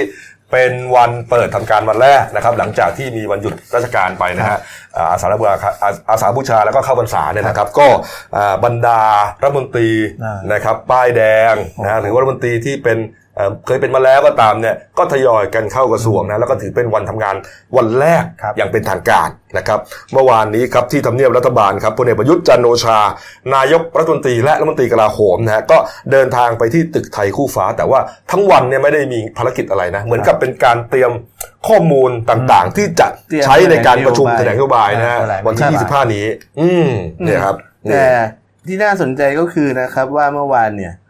[0.52, 4.58] เป็นวันเปิดทำการวันแรกนะครับ หลังจากที่มีวันหยุดราชการไปนะฮะ
[4.96, 7.88] อ่าอาสาฬบูชาอาอาสาบูชาแล้วก็เข้าพรรษาเนี่ยนะครับ ก็
[8.36, 9.00] อ่าบรรดา
[9.42, 9.90] รัฐมนตรี
[10.24, 12.98] อ่านนะครับป้ายแดงนะหรือว่ารัฐมนตรีที่เป็น
[13.36, 17.34] เอ่อเคยเป็นมาแล้วก็ตามเนี่ยก็ทยอยกันเข้ากระทรวงนะแล้วก็ถือเป็นวันทำงาน
[17.76, 19.80] วันแรกครับอย่างเป็นทางการนะครับ
[20.12, 22.98] เมื่อวานนี้ครับที่ทำเนียบรัฐบาลครับพลเอกประยุทธ์จันทร์โอชา
[23.54, 25.78] นายกรัฐมนตรีและรัฐมนตรีกลาโหมนะฮะก็
[26.12, 31.12] เดินทางไปที่ตึกไทยคู่ฟ้า แต่ว่าทั้งวันเนี่ยไม่ได้มีภารกิจอะไรนะเหมือนกับเป็นการเตรียม
[31.68, 36.26] ข้อมูลต่างๆ ที่จะเตรียมใช้ในการประชุมแถแถลลงงนนโยโยบาบายยนะฮะแถลงวันที่ 25 นี้
[36.60, 36.90] อืม
[37.22, 38.06] เนี่ยครับนี่แต่
[38.66, 41.01] ที่น่าสนใจก็คือนะครับว่าเมื่อวานเนี่ยอ่า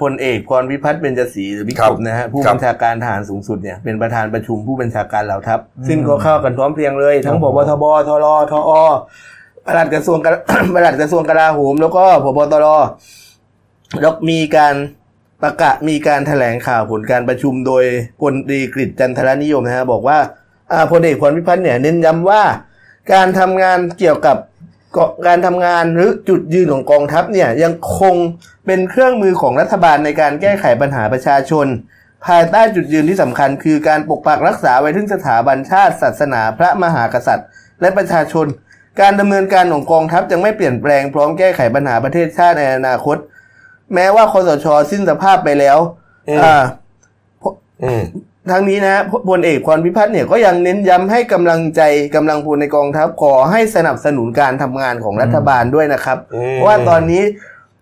[0.00, 8.72] พลเอกพรพิพัฒน์เบญจศรีหรือบิ๊กครับกบนะฮะผู้ครับบัญชาการทหารสูงสุดเนี่ยเป็นประธานประชุมผู้บัญชาการเหล่าทัพ ซึ่งก็เข้ากันพร้อมเพรียงเลย ทั้งพบทบทรทอ
[9.66, 10.38] ปลัดกระทรวงกลา
[10.74, 12.66] ปลัดกระทรวงกลาโหม แล้วก็พบตร
[14.00, 14.74] แล้วมีการ
[15.42, 17.84] ประกาศมีการแถลงข่าวผลการประชุมโดย
[18.20, 20.18] พลตรีกฤษจันทรนิยมนะฮะบอกว่า
[20.72, 22.42] อ่าพลเอกพรพิพัฒน์เนี่ยเน้นย้ำว่า
[23.12, 28.14] การทำงานเกี่ยวกับเการทำงานหรือจุดยืนของกองทัพเนี่ยยังคง
[28.66, 31.66] เป็นเครื่องมือของรัฐบาลในการแก้ไขปัญหาประชาชน
[32.26, 37.48] ภายใต้จุดยืนที่สำคัญคือการปกปักรักษาไว้ถึงสถาบันชาติ ศาสนาพระมหากษัตริย์
[37.80, 38.46] และประชาชน
[39.00, 43.16] การดำเนินการของกองทัพยังไม่เปลี่ยนแปลงพร้อมแก้ไขปัญหาประเทศชาติในอนาคต
[43.94, 45.78] แม้ว่าคอสช สิ้นสภาพไปแล้ว
[46.44, 46.62] อ่า
[48.50, 51.80] ทั้งนี้นะฮะพพลเอกพรพิพัฒน์เนี่ยก็ยังเน้นย้ำให้กำลังใจ
[52.16, 57.22] กำลังพลในกองทัพขอให้สนับสนุนการทำงานของรัฐบาลด้วยนะครับอืมเพราะว่าตอนนี้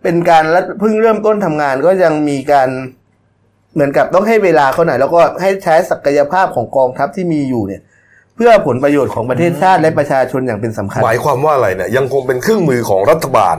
[0.03, 2.69] เป็นการรัฐเพิ่งเริ่มต้นทำงานก็ยังมีการ
[3.75, 7.83] เหมือนกับต้องให้เวลาเขาหน่อยแล้วก็ให้ใช้ศักยภาพของกองทัพที่มีอยู่เนี่ย
[8.37, 13.57] เพื่อผลประโยชน์ของประเทศชาติและประชาชนอย่างเป็นสำคัญ หมายความว่าอะไรเนี่ยยังคงเป็นเครื่องมือของรัฐบาล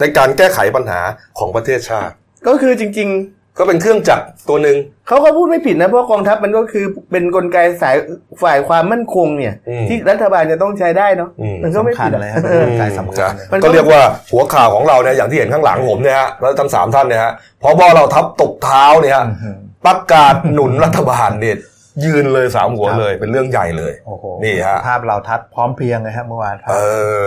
[0.00, 1.00] ในการแก้ไขปัญหา
[1.38, 2.12] ของประเทศชาติ
[2.46, 3.08] ก็คือจริง
[3.58, 7.96] ก็เป็นเครื่องจักรตัวหนึ่งๆเขาก็พูดไม่ผิดนะเพราะกองทัพมันก็คือเป็นกลไกสาย
[8.42, 17.32] ฝ่ายความมั่นคงเนี่ยอืมที่รัฐบาลจะต้องใช้ได้เนาะอืมมันก็ไม่สำคัผิญดอะเลยครับเออเป็นกลไกสำคัญเลยมันก็ก็เรียกว่าหัวข่าวของเราเนี่ยอย่างที่เห็นข้างหลังผมเนี่ยฮะแล้วทั้งสามท่านเนี่ยฮะ
[17.62, 21.56] พอบอเราทับตบเท้าเนี่ยฮะอื้อหือประกาศหนุนรัฐบาลเนี่ย
[22.04, 26.76] ยืนเลยสามหัวเลยเป็นเรื่องใหญ่เลยโอ้โหนี่ฮะภาพเราทัดพร้อมเพรียงเลยครับเมื่อวานครับเอ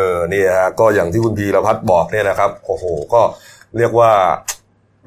[0.08, 3.22] อนี่ฮะก็อย่างที่คุณพีรพัฒน์บอกเนี่ยนะครับโอ้โหก็
[3.78, 4.12] เรียกว่า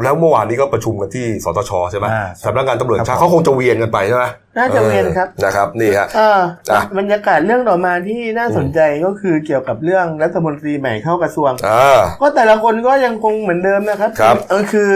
[0.02, 4.24] แล้วเมื่อวานนี้ก็ประชุมกันที่สตชใช่ไหมอ่าสำนักงานตำรวจแห่งชาติครับผมเขาคงจะเวียนกันไปใช่ไหม
[4.58, 6.40] น่าจะเวียนครับออนะครับนี่ฮะเออ
[6.72, 14.90] อะบรรยากาศเรื่องต่อมาที่น่าสนใจก็คือเกี่ยวกับเรื่องรัฐมนตรีใหม่เข้ากระทรวงอ่าก็แต่ละคนก็ยังคงเหมือนเดิมนะครับครับเออคือ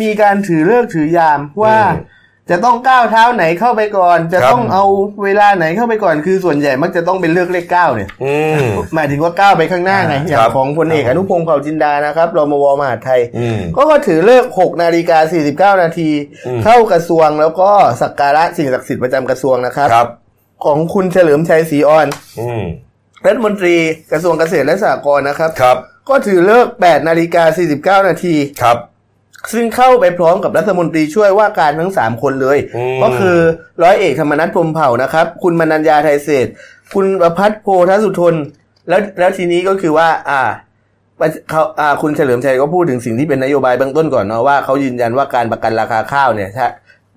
[0.00, 4.84] มีการถือเลิกษ์ถือยามว่าอืม จะต้องก้าวเท้าไหนเข้าไปก่อน จะครับต้องเอา
[5.24, 16.10] เวลาไหนเข้าไปก่อน คือส่วนใหญ่มักจะต้องเป็นเลือกเลขเก้าเนี่ยอืมหมายถึงว่าก้าวไปข้างหน้าไงอ่าอย่าครังบของพลเอกอนุพงศ์เผ่าจินดานะครับรมวมหาดไทยอืมก็ก็ถือเลิก6นาฬิกา49นาที
[16.46, 17.70] อืมเข้ากระทรวงแล้วก็
[18.02, 20.08] สักการะสิ่งศักดิ์สิทธิ์ประจำกระทรวงนะครับครับ
[20.64, 22.06] ของคุณเฉลิมชัยศรีอ่อน
[22.40, 22.62] อืม
[23.26, 23.76] รัฐมนตรี
[24.12, 25.76] กระทรวงเกษตรและสหกรณ์นะครับครับ
[26.08, 28.78] ก็ถือเลิก8นาฬิกา49 นาทีครับ
[29.52, 33.38] ซึ่งเข้าไปพร้อมกับรัฐมนตรีช่วยว่าการทั้ง 3 คนเลยอืมก็คือ
[33.82, 36.52] ร้อยเอกธรรมนัฐพรหมเผ่านะครับ คุณมนัญญาไทยเศรษฐ์
[36.94, 38.34] คุณประพัฒน์โพธสุทน
[38.88, 40.40] แล้วแล้วทีนี้ก็คือว่า อ่า
[41.50, 46.66] เขาอ่าคุณเฉลิมชัยก็พูดถึงสิ่งที่เป็นนโยบายเบื้องต้นก่อนเนาะว่าเขายืนยันว่าการประกันราคาข้าวเนี่ยถ้า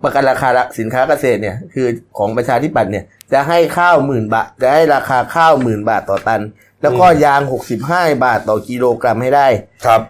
[0.04, 6.42] ประกันราคาสินค้าเกษตรเนี่ยคือของประชาธิปัตย์เนี่ยจะให้ข้าวหมื่นบาท จะให้ราคาข้าวหมื่นบาทต่อตัน
[6.82, 9.48] แล้วก็ยางหกสิบห้าบาทต่อกิโลกรัมให้ได้
[9.86, 10.02] ครับ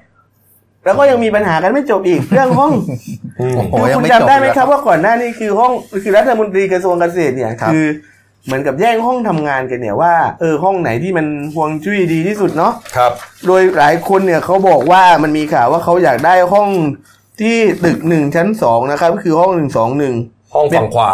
[0.86, 2.74] แล้วก็ยังมีปัญหากันไม่จบอีกเรื่องห้อง
[3.40, 5.72] อืมโอ้โหคือยังคุณไม่จำได้ไหมจบเลยครับ ว่าก่อนหน้านี้คือห้อง
[6.04, 7.86] คือรัฐมนตรีกระทรวงเกษตรเนี่ยครับคือ
[8.46, 13.12] เหมือนกับแย่งห้องทำงานกันเนี่ยว่าเออห้องไหนที่มันห่วงจุ้ยดีที่สุดเนาะครับ
[13.48, 16.70] โดยหลายคนเนี่ยเขาบอกว่ามันมีข่าวว่าเขาอยากได้ห้อง
[17.42, 20.16] ที่ตึกหนึ่งชั้นสองนะครับก็คือห้องหนึ่งสองหนึ่ง
[20.54, 21.12] ห้องฝั่งขวา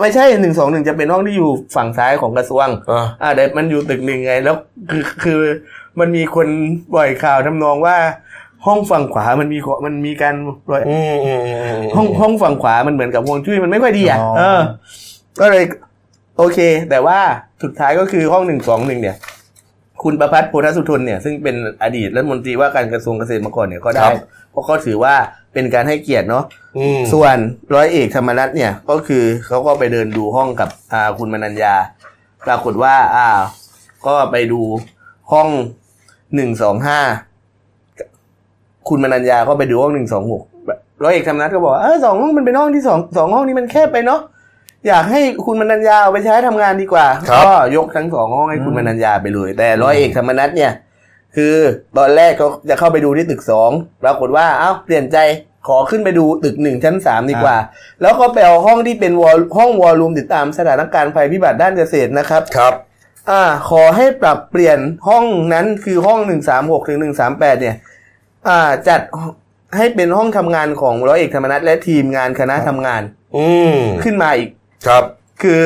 [0.00, 4.56] ไม่ใช่หนึ่งสองหนึ่งจะเป็นห้องที่อยู่ฝั่งซ้ายของกระทรวงอ่าอ่าแต่มันอยู่ตึกหนึ่งไงแล้ว
[4.90, 5.40] คือคือ
[6.00, 6.48] มันมีคน
[6.94, 7.96] ปล่อยข่าวทำนองว่า
[8.66, 10.34] ห้องฝั่งขวามันมีขอมันมีการ
[10.66, 14.60] ปล่อยอืมอืมอืมมห้องห้องฝั่งขวามันเหมือนกับฮวงจุ้ยมันไม่ค่อยดีอะอ๋อเออ
[15.40, 15.64] ก็เลย
[16.38, 16.58] โอเค
[16.90, 17.18] แต่ว่า
[17.62, 19.16] สุดท้ายก็คือห้องหนึ่งสองหนึ่งเนี่ย
[20.02, 24.08] คุณประพัฒน์โพธสุทนเนี่ย ซึ่งเป็นอดีตรัฐมนตรีว่าการกระทรวงเกษตรมาก่อนเนี่ยก็ได้
[24.50, 25.14] เพราะเขาถือว่า
[25.52, 26.44] เป็นการให้เกียรติเนาะ
[26.78, 27.36] อืมส่วน
[27.74, 31.74] ร้อยเอกธรรมนัฐเนี่ยก็คือเขาก็ไปเดินดูห้องกับอ่าคุณมนัญญา
[32.46, 33.28] ปรากฏว่า อ่า
[34.06, 34.60] ก็ไปดู
[35.32, 35.48] ห้อง
[36.34, 37.00] หนึ่งสองห้า
[38.88, 40.42] คุณมนัญญาก็ไปดูห้องหนึ่งสองหก
[41.02, 44.20] ร้อยเอกธรรมนัฐก็บอกว่าเออสองห้องมันเป็นห้องที่สองสองห้องนี้มันแคบไปเนาะ
[44.86, 50.72] อยากให้คุณมนัญญาเอาไปใช้ทำงานดีกว่าครับก็ยกทั้งสองห้องให้คุณมนัญญาไปเลย แต่ร้อยเอกธรรมนัฐเนี่ย
[51.36, 51.54] คือ
[51.98, 53.70] ตอนแรกเขาจะเข้าไปดูที่ตึกสอง
[54.02, 55.18] ปรากฏว่าเอ้าเปลี่ยนใจ
[55.68, 57.56] ขอขึ้นไปดูตึกหนึ่งชั้นสามดีกว่า
[58.02, 62.74] แล้วก็ไปเอาห้องที่เป็นวอลห้องวอลลุ่มติดตามสถานการณ์ภัยพิบัติด้านเกษตรนะครับครับ
[63.30, 65.24] อ่าขอให้ปรับเปลี่ยนห้อง
[65.54, 67.97] นั้นคือห้องหนึ่งสามหกถึงหนึ่งสามแปดเนี่ยอ่า
[68.88, 69.00] จัด
[69.76, 73.02] ให้เป็นห้องทำงานของร้อยเอกธรรมนัฐและทีมงานคณะทำงาน
[73.36, 74.50] อืมขึ้นมาอีก
[74.86, 75.04] ครับ
[75.42, 75.64] คือ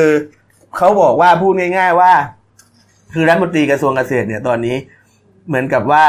[0.77, 2.13] เขาบอกว่าพูดง่าย ๆว่า
[3.13, 4.75] คือรัฐมนตรีกระทรวงเกษตรเนี่ยตอนนี้
[5.47, 6.05] เหมือนกับว่า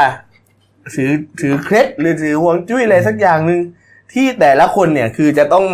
[0.95, 1.11] ถือ
[1.41, 3.59] ถือเคล็ดหรือถือห่วงจุ้ยอะไรสักอย่างหนึ่ง
[4.13, 5.65] ที่แต่ละคนเนี่ยคือจะต้อง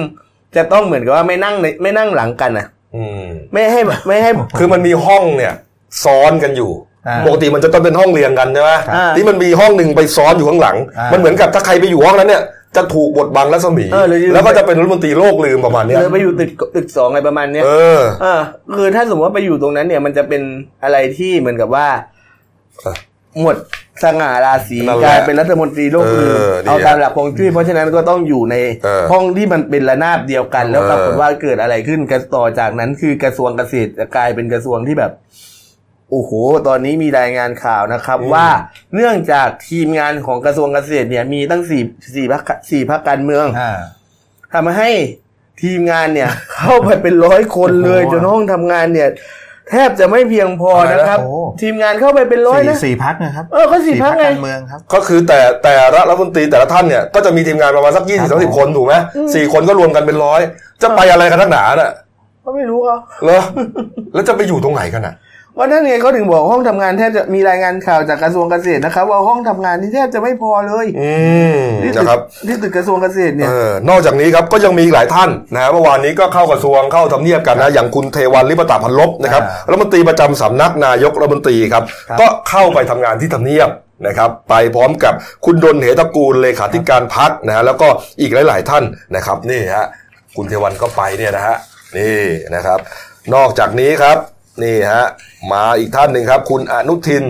[0.56, 5.54] จะต้องเหมือนกับว่าไม่นั่งในไม่นั่งหลังกันอะ อืม ไม่ให้แบบไม่ให้คือมันมีห้องเนี่ย
[6.04, 6.91] ซ้อนกันอยู่อ่า
[7.26, 12.44] ปกติมันจะต้องเป็นห้องเรียงกันใช่ไหมอ่าที่มันมีห้องหนึ่งไปซ้อนอยู่ข้างหลังอ่ามัมันเหมือนกับถ้าใครไปอยู่ห้องนั้นเนี่ย
[12.76, 18.42] จะถูกบดบังรัศมีเออหรือแล้วก็จะเป็นรัฐมนตรีโลกลืมประมาณเนี้ยเลยไปอยู่ตึกตึกสองอะไรประมาณเนี้ยเออเออ
[18.76, 20.42] คือถ้าสมมติว่าไปอยู่ตรงนั้นเนี่ย มันจะเป็น
[20.84, 21.88] อะไรที่เหมือนกับว่า
[22.82, 22.96] เออ
[23.42, 23.56] หมด
[24.04, 35.12] สง่าราศีนั่นแหละกลายเป็นรัฐมนตรีโลกลืมเออดีเอาตามหลักฮวงจุ้ยเพราะฉะนั้นก็ต้องอยู่ในเออห้องที่มันเป็นระนาบเดียวกัน แล้วเออปรากฏว่าเกิดอะไรขึ้นกันต่อจากนั้นคือกระทรวงเกษตรจะกลายเป็นกระทรวงที่แบบ
[36.12, 36.32] โอ้โห
[36.68, 38.48] ตอนนี้มีรายงานข่าวนะครับ ว่า
[38.96, 41.84] เนื่องจากทีมงานของกระทรวงเกษตรเนี่ย มีตั้งสี่
[42.16, 43.72] สี่พักสี่พักการเมืองอ่า
[44.54, 44.90] ทำให้
[45.62, 49.10] ทีมงานเนี่ย เข้าไปเป็นร้อยคนเลยโอ้โหจนห้องทำงานเนี่ย
[49.70, 58.94] แทบจะไม่เพียงพอนะครับโอ้ทีมงานเข้าไปเป็นร้อยสี่นะสี่พักนะครับเออก็สี่พรรคไงการเมืองครับ ก็คือแต่แต่ละรัฐมนตรีแต่ละท่านเนี่ยก็จะมีทีมงานประมาณสักยี่สิบครัสาบมสิบคนถูกไหม
[59.36, 60.42] สี่คนก็รวมกันเป็นร้อย
[60.82, 61.92] จะไปอะไรกันนักหนาน่ะ
[62.46, 63.42] ก็ไม่รู้เขาเหรอ
[64.14, 65.16] แล้วจะไปอยู่ตรงไหนกันอะ
[65.58, 71.12] ว่านั่นไงเขาถึงบอกห้องทำงานแทบจะมีรายงานข่าวจากกระทรวงเกษตรนะครับ ว่าห้องทำงานที่แทบจะไม่พอเลย อื
[71.58, 83.70] มที่ตึกนะครับที่ตึกกระทรวงเกษตรเนี่ยเออนอกจากนี้ครับก็ยังมีอีกหลายท่านนะฮะเมื่อวานนี้ก็เข้ากระทรวงเข้าทำเนียบกันนะอย่างคุณเทวันลิปตาพันลบนะครับอ่ารัฐมนตรีประจำสำนักนายกรัฐมนตรีครับครับก็เข้าไปทำงานที่ทำเนียบ
[84.08, 85.14] นะครับไปพร้อมกับ
[85.46, 87.88] คุณดนเหตระกูลเลขาธิการพักนะฮะแล้วก็
[88.22, 88.84] อีกหลาย ๆ ท่าน
[89.16, 89.86] นะครับนี่ฮะ
[90.36, 91.58] คุณเทวันก็ไปเนี่ยนะฮะ
[91.98, 92.22] นี่
[92.56, 92.80] นะครับ
[93.34, 94.18] นอกจากนี้ครับ
[94.64, 95.04] นี่ฮะ
[95.52, 97.26] มาอีกท่านหนึ่งครับ คุณอนุทิน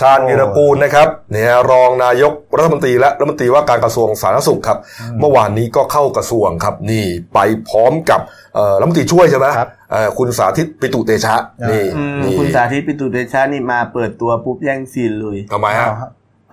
[0.00, 4.78] ชาญวีรกูลนะครับเนี่ยรองนายกรัฐมนตรีและรัฐมนตรีว่าการกระทรวงสาธารณสุขครับ
[5.20, 8.20] เมื่อวานนี้ก็เข้ากระทรวงครับ นี่ไปพร้อมกับ
[8.54, 15.88] เอ่อรัฐมนตรีช่วยใช่ไหมครับเอ่อคุณสาธิตปิตุเตชะอ่านี่นี่อืมนี่คุณสาธิตปิตุเตชะนี่มาเปิดตัวปุ๊บแย่งซีนเลยทำไมฮะ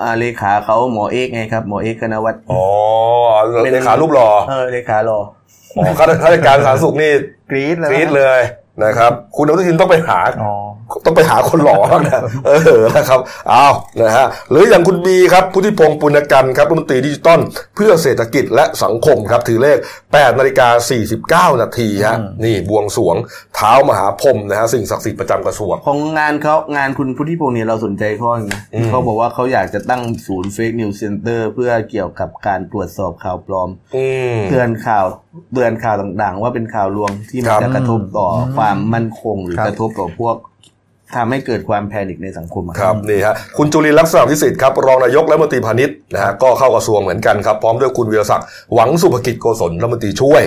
[0.01, 2.63] อ่าเลขาเขาหมอเอกไงครับหมอเอกกนวัฒน์อ๋อ
[3.63, 5.19] เป็นเลขารูปหล่อเออเลขารอ
[5.77, 7.11] อ๋อข้าข้าราชการสาธารณสุขนี่
[7.51, 8.41] กรี๊ดเลยกรี๊ดเลย
[8.83, 10.53] นะครับ คุณอนุทินต้องไปหาอ๋อ
[11.05, 13.19] ต้องไปหาคนหล่อบ้างนะเออนะครับ
[13.51, 17.39] อ้าวนะฮะหรืออย่างคุณบีครับพุทธิพงษ์ปุณณกันต์ครับรัฐมนตรีดิจิตอล
[17.75, 23.15] เพื่อเศรษฐกิจและสังคมครับถือฤกษ์8นาฬิกา49 นาทีฮะนี่บวงสรวง
[23.55, 35.05] ท้าวมหาพรหมนะฮะสิ่งศักดิ์สิทธิ์ประจำกระทรวงของงานเขางานคุณพุทธิพงษ์เนี่ยเราสนใจข้อนึงนะอืมเขาบอกว่าเขาอยากจะตั้งศูนย์ Fake News Center เพื่อเกี่ยวกับการตรวจสอบข่าวปลอมอืมเตือนข่าว
[35.53, 40.35] เตือนข่าวต่างๆ ว่าเป็นข่าวลวงที่มันครับจะกระทบต่ออความมั่นคง หรือครับกระทบต่อพวก
[41.15, 50.43] ทำให้เกิดความแพนิคในสังคมอะครับนี่ฮะคุณจุลินลักษณะวิสิทธิ์ครับรองนายกและรัฐมนตรีพาณิชย์นะฮะก็เข้ากระทรวงเหมือนกันครับพร้อมด้วยคุณวีรศักดิ์หวังสุภกิจโกศลรัฐมนตรีช่วย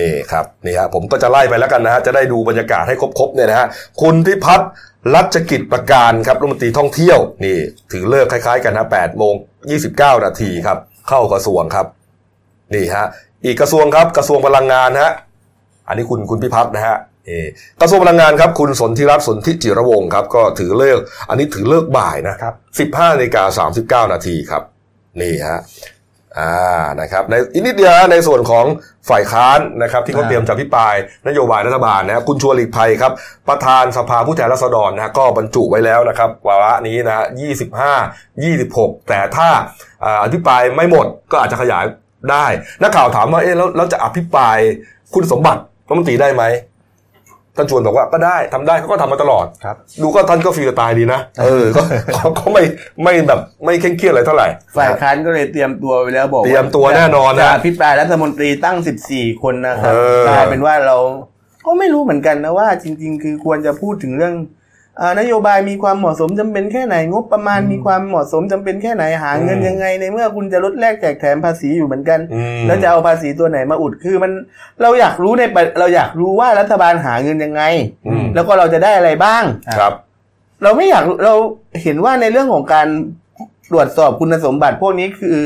[0.00, 3.66] นี่ครับนี่ฮะผมก็จะไล่ไปแล้วกันนะฮะจะได้ดูบรรยากาศให้ครบๆเนี่ยนะฮะ
[4.00, 4.70] คุณพิพัฒน์
[5.14, 7.56] รัชกิจประการครับรัฐมนตรีท่องเที่ยวนี่
[7.92, 9.34] ถือเลิกคล้ายๆกันนะ8โมง
[9.80, 11.86] 29นาทีครับเข้ากระทรวงครับ
[12.74, 13.06] นี่ฮะ
[13.46, 15.12] อีกกระทรวงครับกระทรวงพลังงานฮะ
[15.88, 17.46] อันนี้คุณคุณพิพัฒน์นะฮะเออ
[17.80, 22.50] กระทรวงพลังงานครับ คุณสนธิรัตน์สนธิจิรวงศ์ครับ ก็ถือเลิก อันนี้ถือเลิกบ่ายนะครั
[22.86, 23.66] บ15นาฬิกา
[24.04, 24.62] 39นาทีครับ
[25.20, 25.60] นี่ฮะ
[26.38, 28.64] อ่านะครับในอีกนิดเดียวนะในส่วนของ
[29.10, 30.94] ฝ่ายค้านนะครับ ที่เขาเตรียมจะพิปราย
[31.28, 33.12] นโยบายรัฐบาลนะคุณชวนหลีกภัยครับ
[33.48, 37.26] ประธานสภาผู้แทนราษฎรนะฮะก็บรรจุไว้แล้วนะครับ วาระนี้นะ
[38.42, 39.48] 25 26แต่ถ้า
[40.04, 41.84] อ่าอภิปรายไม่หมดก็อาจจะขยาย
[42.32, 42.46] ได้
[42.82, 44.58] นักข่าวถามว่าเอ๊ะแล้วเราจะอภิปราย
[45.14, 46.44] คุณสมบัติรัฐมนตรีได้ไหม
[47.56, 51.82] ท่านชวนบอกว่าก็ได้ทำได้เขาก็ทำมาตลอดครับดูก็ท่านก็ฟรีสไตล์ดีนะเออก็
[52.16, 52.62] ก็ก็ไม่
[53.02, 58.76] ไม่แบบไม่เคร่งเครียดอะไรเท่าไหร่ฝ่ายค้านก็เลยเตรียมตัวไปแล้วบอกาเตรียมตัวแน่นอนนะจะอภิปรายรัฐมนตรีตั้ง
[59.10, 60.96] 14 คนนะครับเออกลายเป็นว่าเรา
[61.66, 64.46] ก็ไม่รู้เหมือนกันนะว่า จริง ๆ คือควรจะพูดถึงเรื่องอา
[65.20, 74.32] นโยบายมีความเหมาะสมจำเป็นแค่ไหนงบประมาณมีความเหมาะสมจำเป็นแค่ไหนหาเงินยังไงในเมื่อคุณจะลดแลกแจกแถมภาษีอยู่เหมือนกันอืมแล้วจะเอาภาษีตัวไหนมาอุดคือมัน
[74.82, 77.62] เราอยากรู้ในประเราอยากรู้ว่ารัฐบาลหาเงินยังไง
[78.06, 79.42] อืมแล้วก็เราจะได้อะไรบ้าง
[79.78, 79.92] ครับ
[80.62, 81.34] เราไม่อยากเรา
[81.82, 82.88] เห็นว่าในเรื่องของการ
[83.70, 85.38] ตรวจสอบคุณสมบัติพวกนี้คือ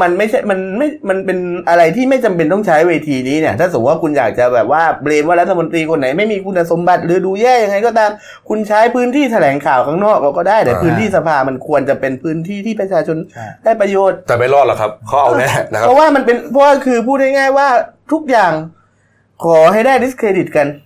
[0.00, 8.10] มันไม่ใช่มันไม่มันเป็นอะไรที่ไม่จำเป็นต้องใช้เวทีนี้เนี่ย ถ้าสมมติว่าคุณอยากจะแบบว่าเบรมว่ารัฐมนตรีคนไหนไม่มีคุณสมบัติ หรือดูแย่ยังไงก็ตาม
[8.48, 17.68] คุณใช้พื้นที่แถลงข่าวข้างนอกเราก็ได้แต่อ่าพื้นที่สภามันควรจะเป็นพื้นที่ที่ประชาชนใช่ได้ประโยชน์ แต่ไม่รอดหรอกครับเขาเอาแน่นะครับเพราะว่ามันเป็นเพราะว่าคือพูดง่ายๆว่า
[18.12, 18.52] ทุกอย่าง
[19.44, 20.85] ขอให้ได้ดิสเครดิตกันเอออ่าน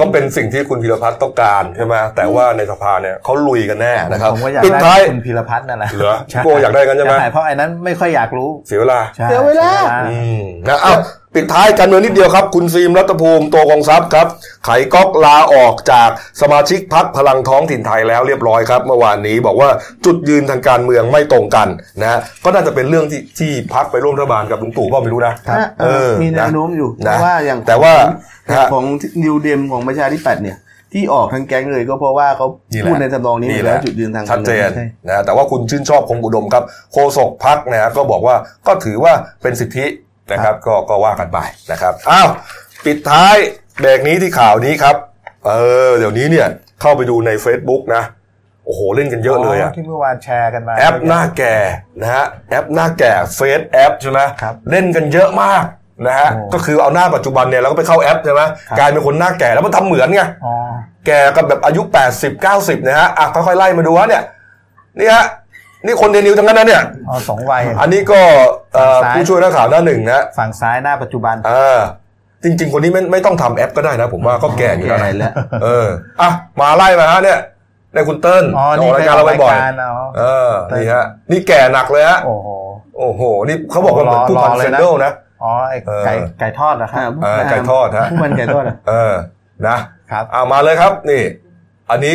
[0.00, 9.70] ก็เป็นสิ่งที่คุณพีรพัฒน์ต้องการใช่ไหมแต่ว่าในสภาเนี่ยเขาลุยกันแน่นะครับผมก็อยากปิดได้ท้ายคุณพีรพัฒน์นั่นแหละเหรอพี่โก้อยากได้กันใช่ไหมเพราะไอ้นั้นไม่ค่อยอยากรู้เสียเวลาใช่เสียเวลา
[10.10, 10.94] อืมนะเอ้า
[11.34, 14.26] ปิดท้ายการเมืองนิดเดียวครับ คุณฟิล์มรัตภูมิตัวกองทรัพย์ครับ
[14.64, 19.68] ไขก๊อกลาออกจากสมาชิกพักพลังท้องถิ่นไทยแล้วเรียบร้อยครับ เมื่อวานนี้บอกว่า
[20.04, 21.68] จุดยืนทางการเมืองไม่ตรงกัน
[22.00, 28.10] นะฮะก็น่าจะเป็นเรื่องที่ที่พักไปร่วมรัฐบาลกับลุงตู่ก็ไม่รู้นะครับเออมีแนวโน้มอยู่นะเพราะว่าอย่างแต่ว่าของ
[28.56, 28.84] ฮะของ
[29.24, 30.56] นิวเดมของประชาธิปัตย์เนี่ย
[30.92, 39.86] ที่ออกทั้งแก๊งเลยก็เพราะว่าเขานี่แหละพูดในทำนองนี้นี่อยู่แหแล้ละวจุดยืนทางชัดเจนการมืองใช่นะแต่ว่าคุณชื่นชอบคงอุดมครับโฆษกพักนะฮะก็บอกว่าก็ถือว่าเป็นสิทธิ
[40.30, 41.38] นะครับ ก็ก็ว่ากันไป
[41.72, 42.28] นะครับอ้าว
[42.84, 43.36] ปิดท้าย
[43.80, 44.96] เบรกนี้ที่ข่าวนี้ครับ
[45.46, 45.52] เอ
[45.88, 46.46] อเดี๋ยวนี้เนี่ย
[46.80, 48.02] เข้าไปดูใน Facebook นะ
[48.64, 51.56] โอ้โหเล่นกันเยอะเลยอะที่เมื่อวานแชร์กันมาแอปหน้าแก่
[52.00, 55.64] นะฮะแอปหน้าแก่เฟซแอปใช่ไหมครับเล่นกันเยอะมาก
[56.06, 60.54] นะฮะโอ้ก็คือเอาหน้าปัจจุบันเนี่ยแล้วก็ไปเข้าแอปใช่ไหมครับกลายเป็นคนหน้าแก่แล้วมันทำเหมือนไงอ๋อ
[61.06, 61.82] แก่กับแบบอายุ
[62.14, 64.22] 80 90นะฮะอะค่อยๆไล่มาดูฮะเนี่ย
[64.98, 65.24] นี่ฮะ
[65.86, 68.20] นี่คนเดนิวทั้งนั้นนะเนี่ยอ๋อสองวัย อันนี้ก็
[68.74, 71.80] เอ่อซ้าย ผู้ช่วยนักข่าวหน้าหนึ่งนะฝั่งซ้ายหน้าปัจจุบันเออ
[72.44, 75.86] จริง ๆ คนนี้ไม่ไม่ต้องทำแอปก็ได้นะ ผมว่าก็แก่อยู่แล้วแก่นะแล้วเออ
[76.20, 77.38] อะมาไล่มาฮะเนี่ย
[77.94, 82.48] ในคุณเติ้ลอ๋ออนี่อกรายการเราบ่อยรอ๋อๆเออนี่ฮะนี่แก่หนักเลยฮะโอ้โห
[82.98, 89.14] โอ้โหนี่เขาบอกว่าเหมือนผู้พันรอเลยเซนนะเดลนะ อ๋อไอ้เออ ไก่ไก่ทอดนะครับเออไก่ทอดฮะ ผู้มันไก่ทอดอะเออ
[89.68, 89.76] นะ
[90.10, 91.22] ครับ เอามาเลยครับนี่
[91.90, 92.14] อันนี้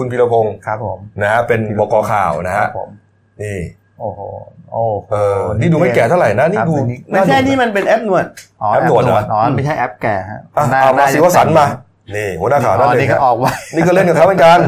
[0.00, 2.88] คุณพีรพงศ์ครับผมนะฮะเป็นบกข่าวนะครัฮะบผม
[3.42, 3.58] นี่
[4.00, 4.20] โอ้โห
[4.72, 6.74] โอ้โหเออนี่ดูไม่แก่เท่าไหร่นะนี่ครับดู
[7.10, 8.26] ไม่ใช่นี่มันเป็นแอปหนวด
[8.62, 11.66] อ๋อแอแอปปหหนนววดดเหรออ๋อไม่ใช่แอปแก่ฮะอะหน้เอามาหน้สิวสันต์มา
[12.16, 14.60] นี่หัวหน้าข่าวหอ๋นั่อนเอนี่งก็ฮะออกไว้นี่ก็เล่นกับเขาเหมือนกัน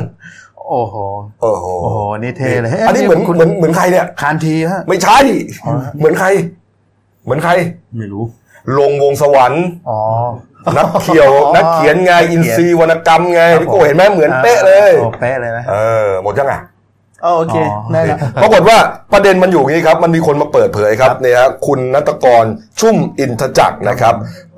[0.68, 0.95] โอ้โห
[1.42, 5.18] โอ้โห โอ้โห นี่เท่เลยฮ้ยอันนี้เหมือนเหมือนเหมือนใครเนี่ย คานทีฮะ ไม่ใช่
[5.99, 6.27] เหมือนใคร
[7.25, 7.53] เหมือนใคร
[7.99, 8.25] ไม่รู้
[8.79, 9.99] ลงวงสวรรค์ อ๋อ
[10.77, 16.61] นักเขียวนักเขียนไงอินทรีย์วรรณกรรมไงครับพี่โก้เห็นไหมเหมือนเป๊ะเลยโอ้เป๊ะเลยนะเออหมดยังอะ
[17.25, 18.77] อ๋อโอเคอ๋อได้แล้วปรากฏว่า
[19.12, 22.44] ประเด็นมันอยู่อย่างนี้ครับ มันมีคนมาเปิดเผยครับเนี่ยฮะคุณนัตกร
[22.81, 24.14] ชุ่มอินทจักรนะครับ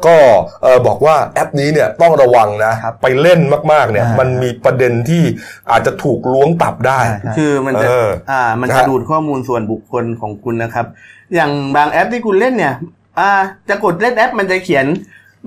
[0.07, 0.17] ก็
[0.63, 3.41] เออบอกว่าแอปนี้เนี่ยต้องระวังนะครับไปเล่น
[3.73, 5.23] มากๆเนี่ยอ่ามัมันมีประเด็นที่
[5.71, 10.87] อาจจะถูกล้วงตับได้ใช่คือมันจะเอออ่ามันนะจะฮะดูดข้อมูลส่วนบุคคลของคุณนะครับ
[11.35, 12.75] อย่างบางแอปที่คุณเล่นเนี่ย
[13.19, 13.31] อ่า
[13.69, 14.87] จะกดเล่นแอปมันจะเขียน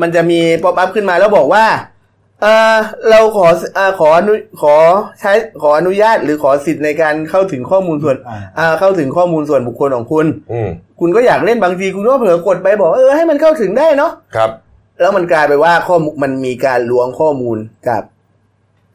[0.02, 1.66] มันจะมี pop-up ขึ้นมาแล้วบอกว่า
[2.42, 2.78] เออ
[3.10, 4.76] เราขออ่าขออนุขอ
[5.20, 5.32] ใช้
[5.62, 14.50] ขออนุญาตหรือขอสิทธิ์ในการเข้าถึงข้อมูลส่วนอ่าอ่าเข้าถึงข้อมูลส่วนบุคคลของคุณอืมคุณก็อยากเล่นบางทีคุณก็เผลอกดไปบอกเออให้มันเข้าถึงได้เนาะครับ
[15.02, 17.58] แล้วมันกลายไปว่าข้อมูลมันมีการล้วงข้อมูล
[17.90, 18.04] กับ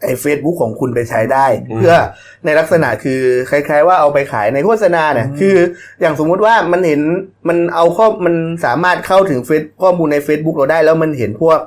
[0.03, 1.97] ไอ้เฟซบุ๊กของคุณไปใช้ได้อืมเพื่อ
[2.45, 5.57] ในลักษณะคือคล้ายๆว่าเอาไปขายในโฆษณาเนี่ยคือ
[6.01, 7.01] อย่างสมมุติว่ามันเห็น
[7.49, 8.35] มันเอาข้อมัน
[8.65, 11.59] สามารถเข้าถึงเฟซข้อมูลใน Facebook เราได้ แล้วมันเห็นพวก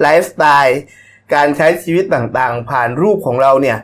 [0.00, 0.80] ไลฟ์สไตล์
[1.34, 3.78] การใช้ชีวิตต่างๆ ผ่านรูปของเราเนี่ย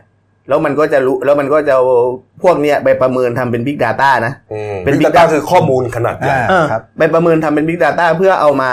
[0.49, 1.85] แล้วมันก็จะรู้แล้วมันก็จะเอา
[2.43, 8.73] พวกเนี้ยไปประเมินทำเป็น Big Data นะอืมเป็น Big Big Data Data คือข้อมูลขนาดใหญ่อ่าเออครับไปประเมินทำเป็น Big Data เพื่อเอามา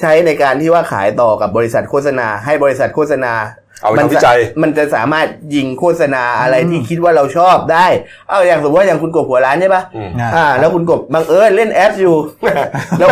[0.00, 3.32] ใช้ในการที่ว่าขายต่อกับบริษัทโฆษณา ให้บริษัทโฆษณา
[3.82, 7.86] เอาไปมัทำวิจัยมันจะสามารถยิงโฆษณาอะไรที่คิดว่าเราชอบได้
[8.28, 12.16] เอาอย่างสมมติว่าอย่างคุณกบหัวร้านใช่ปะอืมอ่า แล้วคุณกบบังเอิญเล่นแอดอยู่
[12.98, 13.08] แล้ว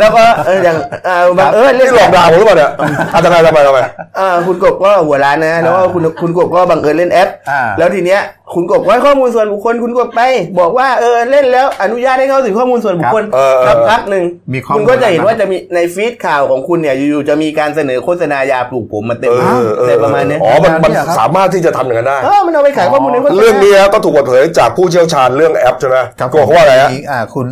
[0.00, 2.70] แล้วก็เอออย่างอ่าบังเอิญเล่นี่นหลอกดาวน์ผมหรือเปล่าเนี่ย
[3.12, 3.78] อะทำไมทำไมทำไม
[4.18, 8.20] อ่าคุณกบก็หัวร้านนะ แล้วก็คุณคุณกบก็บังเอิญเล่นแอปอ่าแล้วทีเนี้ย
[8.54, 10.20] คุณกบว่าข้อมูลส่วนบุคคลคุณกบไป
[10.60, 27.46] บอกว่าเออเล่นแล้วอนุญาตให้เข้าถึงข้อมูลส่วนบุคคลเออเออสักพักหนึ่งมีข้อมูลคุณก็จะเห็นว่าจะมีในฟีดข่าวของคุณเนี่ยอยู่ๆจะมีการเสนอโฆษณายาปลูกผมมาเต็มเออเออในประมาณเนี้ยอ๋อมันมันเนี่ยครับสามารถที่จะทำอย่างนั้นได้เออมันเอาไปขายข้อมูลในโฆษณาเรื่องนี้ฮะก็ถูกเปิดเผยจากผู้เชี่ยวชาญเรื่องแอปใช่ไหมครับก็บอกว่าอะไรฮะมีอ่าคุณ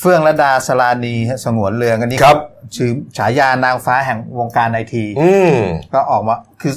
[0.00, 2.36] เฟื่องระดาสลานีสงวนเรืองอันนี้ครับ
[2.76, 5.56] ชื่อฉายานางฟ้าแห่งวงการไอทีอืม
[5.94, 6.72] ก็ออกมาคือ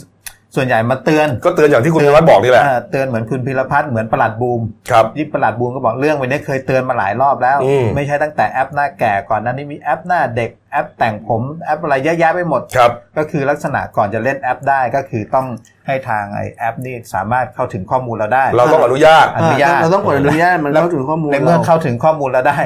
[0.58, 15.48] ส่วนใหญ่มาเตือนก็เตือนอย่างที่คุณธนวัฒน์บอกนี่แหละอ่าเตือนเหมือนคุณพิรพัฒน์เหมือนประหลัดบูมครับยิ่ประหลัดบูมก็บอกเรื่องวันนี้เคยเตือนมาหลายรอบแล้วอืมไม่ใช่ตั้งแต่แอปหน้าแก่ก่อนหนั้นนี่มีแอปหน้าเด็กแอปแต่งผมแอปอะไรเยอะแยะไปหมดครับก็คือลักษณะก่อนจะเล่นแอปได้ก็คือต้อง
[15.88, 22.60] ให้ทางไอแอปนี่สามารถเข้าถึงข้อมูลเราได้ เราต้องอนุญาตอนุญาตเราต้องกดอนุญาตมันเข้าถึงข้อมูลในเมื่อเราเข้าถึงข้อมูลเราได้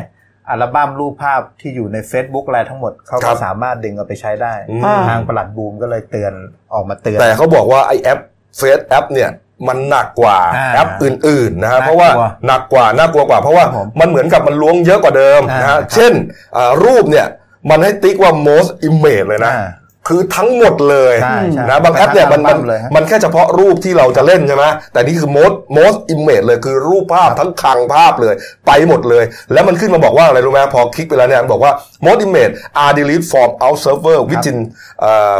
[0.51, 6.33] อัลบั้มรูปภาพที่อยู่ใน Facebook อะไรทั้งหมดเขาครัก็บสามารถดึงเอาไปใช้ได้อืมทางประหลัดบูมก็เลยเตือน
[6.73, 8.19] ออกมาเตือน แต่เขาบอกว่าไอแอป
[8.57, 9.29] FaceApp เนี่ย
[9.67, 12.09] มันหนักกว่าอ่าแอปอื่นๆนะฮะน่ากลัวเพราะว่า
[12.47, 16.13] หนักกว่าน่ากลัวกว่า เพราะว่าครับผมมันเหมือนกับมันล้วงเยอะกว่าเดิมนะอ่าครับเช่น
[16.57, 17.27] อ่ารูปเนี่ย
[17.69, 19.67] มันให้ติ๊กว่า most image เลยนะอ่า
[20.11, 28.35] คือทั้งหมดเลยใช่ใช่นะบางแอปเนี่ยมันมันทั้งอัลบั้มเลยฮะมันแค่เฉพาะรูปที่เราจะเล่นใช่ไหมแต่นี่คือ most most image เลยคือรูปภาพทั้งคลังภาพเลย
[28.67, 31.71] ไปหมดเลย แล้วมันขึ้นมาบอกว่าอะไรรู้ไหมพอคลิกไปแล้วเนี่ยมันบอกว่า
[32.05, 34.57] most image are delete from our server within
[35.01, 35.35] เอ่อ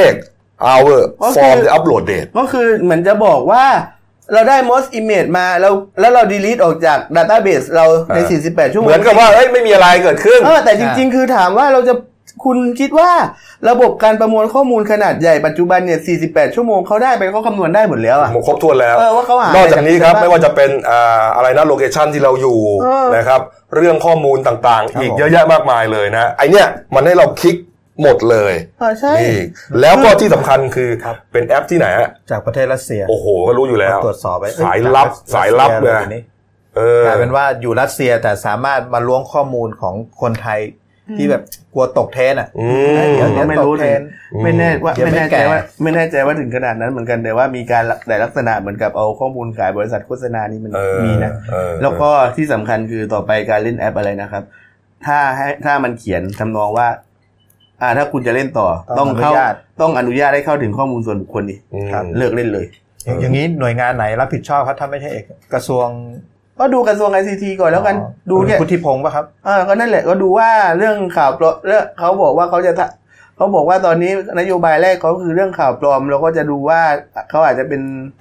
[0.00, 3.64] 48 hour ก็คือ from the upload date ก็คือเหมือนจะบอกว่า
[4.32, 11.94] เราได้ most image มาแล้วแล้วเรา delete ออกจาก database เราในอ่า48 ชั่วโมง เหมือนกับว่าเอ้ยไม่มีอะไรเกิดขึ้นเออแต่จริง ๆ คือถามว่าเราจะ
[12.44, 13.10] คุณคิดว่า
[13.68, 23.40] ระบบการประมวลข้อมูลขนาดใหญ่ปัจจุบันเนี่ย 48 ชั่วโมงเขาได้ไปเขาคำนวณได้หมดแล้วอะครบถ้วนแล้วเออว่าเขาหานอกจากนี้ครับอะไรจากไม่ว่าจะเป็นอ่าอะไรนะโลเคชันที่เราอยู่เออนะครับ
[23.76, 27.56] เรื่องข้อมูลต่างครับๆอีกผมเยอะแยะมากมายเลยนะ ไอเนี้ยมันให้เราคลิก
[28.02, 29.38] หมดเลยเออใช่นี่
[29.80, 30.90] แล้วก็ที่สำคัญคือ
[31.32, 36.22] เป็นแอปที่ไหนฮะจากประเทศรัสเซีย โอ้โห ก็รู้อยู่แล้ว ตรวจสอบไปเอ้สายลับจกสายลับรัสเลยทีนี้
[36.76, 40.60] เออกลายเป็นว่าอยู่รัสเซียแต่สามารถมาล้วงข้อมูลของคนไทย
[41.18, 41.42] ที่แบบ
[41.74, 42.66] กลัวตกเทรนอะอื
[42.96, 44.00] มเดี๋ยวเดี๋ยวไม่ตรู้กเทรน
[44.42, 54.42] ไม่แน่ว่าเดี๋ยวไม่ไม่แน่ใจแก่ว่าไม่แน่ใจว่าถึงขนาดนั้นเหมือนกันแต่ว่ามีการแต่ลักษณะเหมือนกับเอาข้อมูลขายบริษัทโฆษณานี่มันเออมีนะเออแล้วก็ที่สำคัญคือต่อไปการเล่นแอปอะไรนะครับ
[55.06, 56.88] ถ้าให้ถ้ามันเขียนทำนองว่า
[57.82, 62.66] อ่าถ้าคุณจะเล่นต่อต้ต้อองงอนุเข้าญาตต้องอนุญาตให้เข้าถึงข้อมูลส่วนบุคคลดิอืมครับเลิกเล่นเลย
[63.06, 65.86] อย่างอย่างนี้หน่วยงานไหนรับผิดชอบครับถ้าไม่ใช่เอกกระทรวง
[66.58, 67.96] ก็ดูกระทรวงไอซีทีก่อนแล้วกัน
[68.30, 72.88] ดูเนี่ยพุทธิพงศ์ป่ะครับอ่าก็นั่นแหละก็ดูว่าเรื่องข่าวปลอมเรื่องเขาบอกว่าเขาจะทะ
[73.36, 76.80] เขาบอกว่าตอนนี้นโยบายแรกเขาคือเรื่องข่าวปลอมเราก็จะดูว่า
[77.30, 77.80] เขาอาจจะเป็น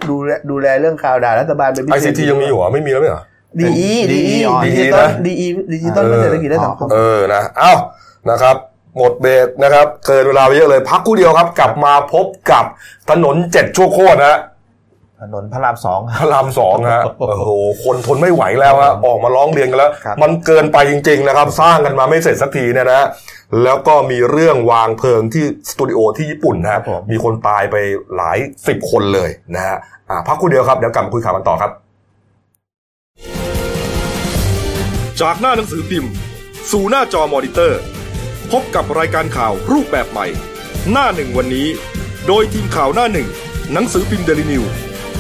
[0.10, 3.24] ดูแลดูแลเรื่องข่าวด่ารัฐบาลเป็นพิเศษ ICT ยังมีอยู่เหรอไม่มีแล้วไหมเหรอ
[3.60, 7.74] ดีอีดีอี DE ดิจิตอลนะ DE ดิจิตอลเพื่อเศรษฐกิจและสังคมเออนะเอ้า
[8.30, 8.56] นะครับ
[8.98, 12.66] หมดเบรกนะครับเกินเวลาไปเยอะเลย พักครู่เดียวครับ กลับมาพบกับ
[13.10, 14.40] ถนนเจ็ดชั่วโคตรนะฮะ
[15.22, 17.52] ถนนพระรามสองพระรามสองฮะโอ้โห
[17.84, 23.08] คนทนไม่ไหวแล้วฮะออกมาร้องเรียนกันแล้วครับมันเกินไปจริง ๆ นะครับ สร้างกันมาไม่เสร็จสักทีเนี่ยนะ
[23.64, 27.76] แล้วก็มีเรื่องวางเพลิงที่สตูดิโอที่ญี่ปุ่นนะฮะมีคนตายไป
[28.16, 29.78] หลายสิบคนเลยนะฮะ
[30.10, 31.72] อ่าพักครู่เดียวครับเดี๋ยวกลับมาคุยข่าวกันต่อครับ
[35.22, 36.12] จากหน้าหนังสือพิมพ์
[36.72, 37.80] สู่หน้าจอมอนิเตอร์
[38.52, 40.28] พบกับรายการข่าวรูปแบบใหม่
[40.92, 41.68] หน้าหนึ่งวันนี้
[42.28, 43.28] โดยทีมข่าวหน้าหนึ่ง
[43.74, 44.64] หนังสือพิมพ์เดลิวิว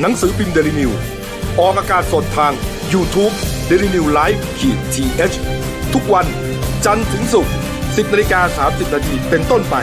[0.00, 0.90] หนังสือพิมพ์เดลิวิว
[1.60, 2.52] ออกอากาศสดทาง
[2.92, 3.24] y o u t u
[3.66, 6.26] เด d ิวิวไลฟ์ขีดทีเทุกวัน
[6.84, 7.52] จันทร์ถึงศุกร์
[7.96, 9.76] สิบนาฬิกาสามสิบนาทีเป็นต้นไป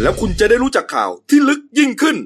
[0.00, 2.16] แล้วคุณจะได้รู้จักข่าวที่ลึกยิ่งขึ้น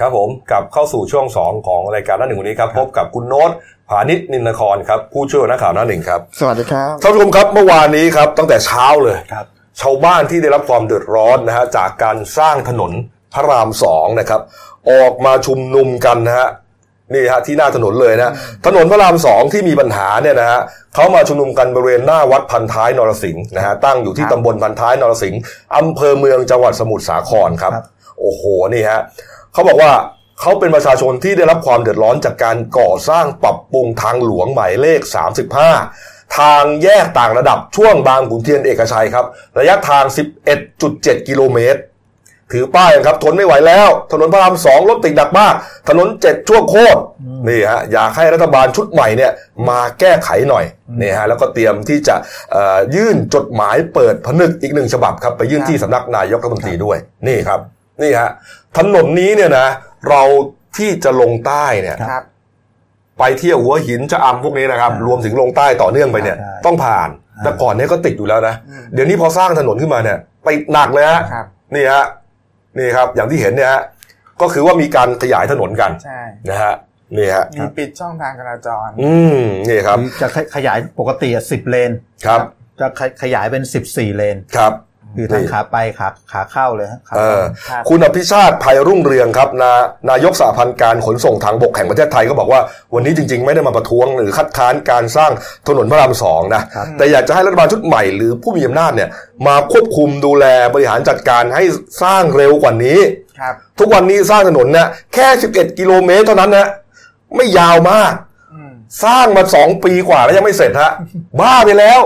[0.00, 3.50] ครับผมกลับเข้าสู่ช่วง 2 ของรายการหน้าหนึ่งวันนี้ครับพบกับคุณโน้ต
[3.88, 9.46] ผานิชนินนครครับผู้ช่วยนักข่าวหน้าหนึ่งครับสวัสดีครับท่านผู้ชมครับเมื่อวานนี้ครับตั้งแต่เช้าเลยครับ
[9.80, 12.92] ชาวบ้านที่ได้รับความเดือดร้อนนะฮะจากการสร้างถนน
[13.34, 14.40] พระรามสองนะครับ
[14.90, 16.48] ออกมาชุมนุมกันนะฮะ
[17.14, 18.32] นี่ฮะที่หน้าถนนเลยนะ
[18.66, 20.60] ถนนพระรามสองที่มีปัญหาเนี่ยนะฮะ
[20.94, 25.40] เขามาชุมนุมกันบริเวณหน้าวัดพันท้ายนรสิงห์นะฮะตั้งอยู่ที่ตำบลพันท้ายนรสิงห์
[25.76, 27.86] อำเภอเมืองจังหวัดสมุทรสาครครับครับ
[28.20, 28.42] โอ้โห
[28.74, 29.00] นี่ฮะ
[29.52, 29.92] เขาบอกว่า
[30.40, 35.00] เขาเป็นประชาชนที่ได้รับความเดือดร้อนจากการก่อสร้างปรับปรุงทางหลวงหมายเลข
[35.68, 39.26] 35 ทางแยกต่างระดับช่วงบางขุนเทียนเอกชัยครับ
[39.58, 40.04] ระยะทาง
[40.66, 41.80] 11.7 กิโลเมตร
[42.52, 45.54] ถือป้ายครับทนไม่ไหวแล้ว ถนนพระรามสองรถติดหนักมาก
[45.88, 47.00] ถนนเจ็ดช่วงโคตร
[47.48, 49.32] นี่ฮะอยากให้รัฐบาลชุดใหม่เนี่ย
[49.68, 50.64] มาแก้ไขหน่อย
[51.00, 52.16] นี่ฮะแล้วก็เตรียมที่จะ
[52.94, 57.60] ยื่นจดหมายเปิดผนึกอีกหนึ่งฉบับครับไปยื่นที่สำนักนายกรัฐมนตรีด้วยนี่ครับ
[58.02, 58.30] นี่ฮะ
[58.76, 59.68] ถนนนี้เนี่ยนะ
[60.08, 60.22] เรา
[60.76, 62.24] ที่จะลงใต้เนี่ยครับ
[63.18, 67.08] ไปเที่ยวหัวหินจะอำพวกนี้นะครับ รวมถึงลงใต้ต่อเนื่องไปเนี่ยใช่ต้องผ่าน
[67.44, 68.54] แต่ก่อนเนี้ก็ติดอยู่แล้วนะ
[68.94, 72.04] เดี๋ยวนี้พอสร้างถนนขึ้นมาเนี่ยไปหนักเลยฮะครับนี่ฮะ
[72.78, 73.82] นี่ครับ อย่างที่เห็นเนี่ยฮะ
[74.40, 76.20] ก็คือว่ามีการขยายถนนกันใช่
[76.50, 76.74] นะฮะ
[77.16, 81.90] นี่ฮะมีปิดช่องทางจราจร อืมนี่ครับ จะขขยายปกติสิบเลน
[82.26, 82.40] ครับ
[82.80, 84.72] จะขขยายเป็นสิบสี่เลนครับ
[85.16, 89.72] คือทั้งนี่ขาไปขาขาเข้าเลยฮะขาเออครับคุณอภิชาติภัยรุ่งเรืองครับนา
[90.10, 92.60] นายกสหพันธ์การขนส่งทางบกแห่งประเทศไทยก็บอกว่า
[92.94, 95.30] วันนี้จริง ๆ ไม่ได้มาประท้วงหรือคัดค้านการสร้าง
[95.68, 96.62] ถนนพระรามสองนะ
[96.98, 99.08] แต่อยากจะให้รัฐบาลชุดใหม่หรือผู้มีอำนาจเนี่ย
[99.46, 100.44] มาควบคุมดูแล
[100.74, 101.64] บริหารจัดการให้
[102.02, 102.98] สร้างเร็วกว่านี้
[103.40, 106.68] ครับทุกวันนี้สร้างถนนเนี่ยแค่ 11 กิโลเมตรเท่านั้นนะ
[107.36, 108.12] ไม่ยาวมาก
[108.54, 108.72] อืม
[109.04, 110.90] สร้างมาสองปีกว่าแล้วยังไม่เสร็จฮะ
[111.40, 112.00] บ้าไปแล้ว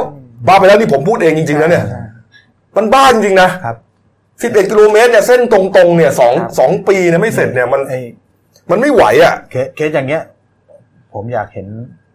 [0.47, 2.02] บ้าไปแล้วนี่ผมพูดเองจริงๆนะเนี่ยใช่
[2.77, 3.77] มันบ้าจริงๆนะครับ
[4.43, 8.01] 11กิโลเมตรเนี่ยเส้นตรงๆเนี่ยสองครับ สองปีเนี่ยไม่เสร็จเนี่ยมันไอ้
[8.71, 10.23] มันไม่ไหวอะ เคสเคสอย่างเงี้ย
[11.15, 11.69] ผมอยากเห็น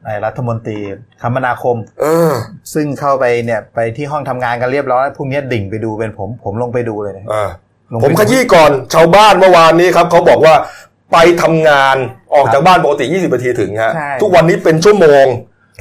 [0.06, 0.78] ไอ้รัฐมนตรี
[1.22, 2.34] คมนาคม เออ
[2.74, 7.50] ซึ่งเข้าไปเนี่ยไปที่ห้องทำงานกันเรียบร้อยพรุ่งนี้ดิ่งไปดูเป็นผมผมลงไปดูเลยนะอ่า
[7.92, 10.56] ลงไปผมขยี้ก่อนชาวบ้านเมื่อวานนี้ครับเขาบอกว่า
[11.14, 11.98] ไปทำงาน
[12.36, 15.26] ออกจากบ้านปกติ 20 นาทีถึงฮะใช่ ทุกวันนี้เป็นชั่วโมง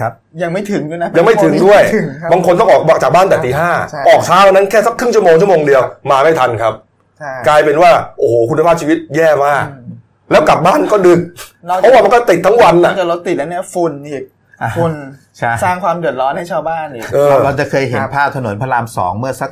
[0.00, 6.74] ครับยังไม่ถึงด้วยนะยังไม่ถึงด้วยถึงครับบางคนต้องออกจากบ้านแต่ตีห้าใช่ออกเช้านั้นแค่สักครึ่งชั่วโมงชั่วโมงเดียวมาไม่ทันครับ
[7.18, 9.86] ใช่กลายเป็นว่าโอ้โหคุณภาพชีวิตแย่มากอืม
[10.30, 11.20] แล้วกลับบ้านก็ดึก
[11.68, 14.24] นอกเพราะว่ามันก็ติดทั้งวันนอน่ะกจากรถติดแล้วเนี่ยฝุ่นอีก
[14.62, 14.92] อ่าฝุ่น
[15.38, 19.50] ใช่สร้างความเดือดร้อนให้ชาวบ้านอีกเออเราเราจะเคยเห็นครับภาพถนนพระรามสองเมื่อสัก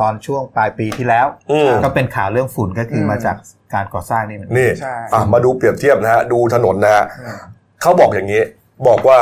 [0.00, 3.36] ตอนช่วงปลายปีที่แล้วอืมก็เป็นข่าวเรื่องฝุ่นก็คืออมมาจาก
[3.74, 7.38] การก่อสร้างนี่เหมือนกันนี่ใช่อะมาดูเปรียบเทียบนะฮะดูถนนนะฮะอืม
[7.82, 8.42] เขาบอกอย่างนี้
[8.88, 9.18] บอกว่า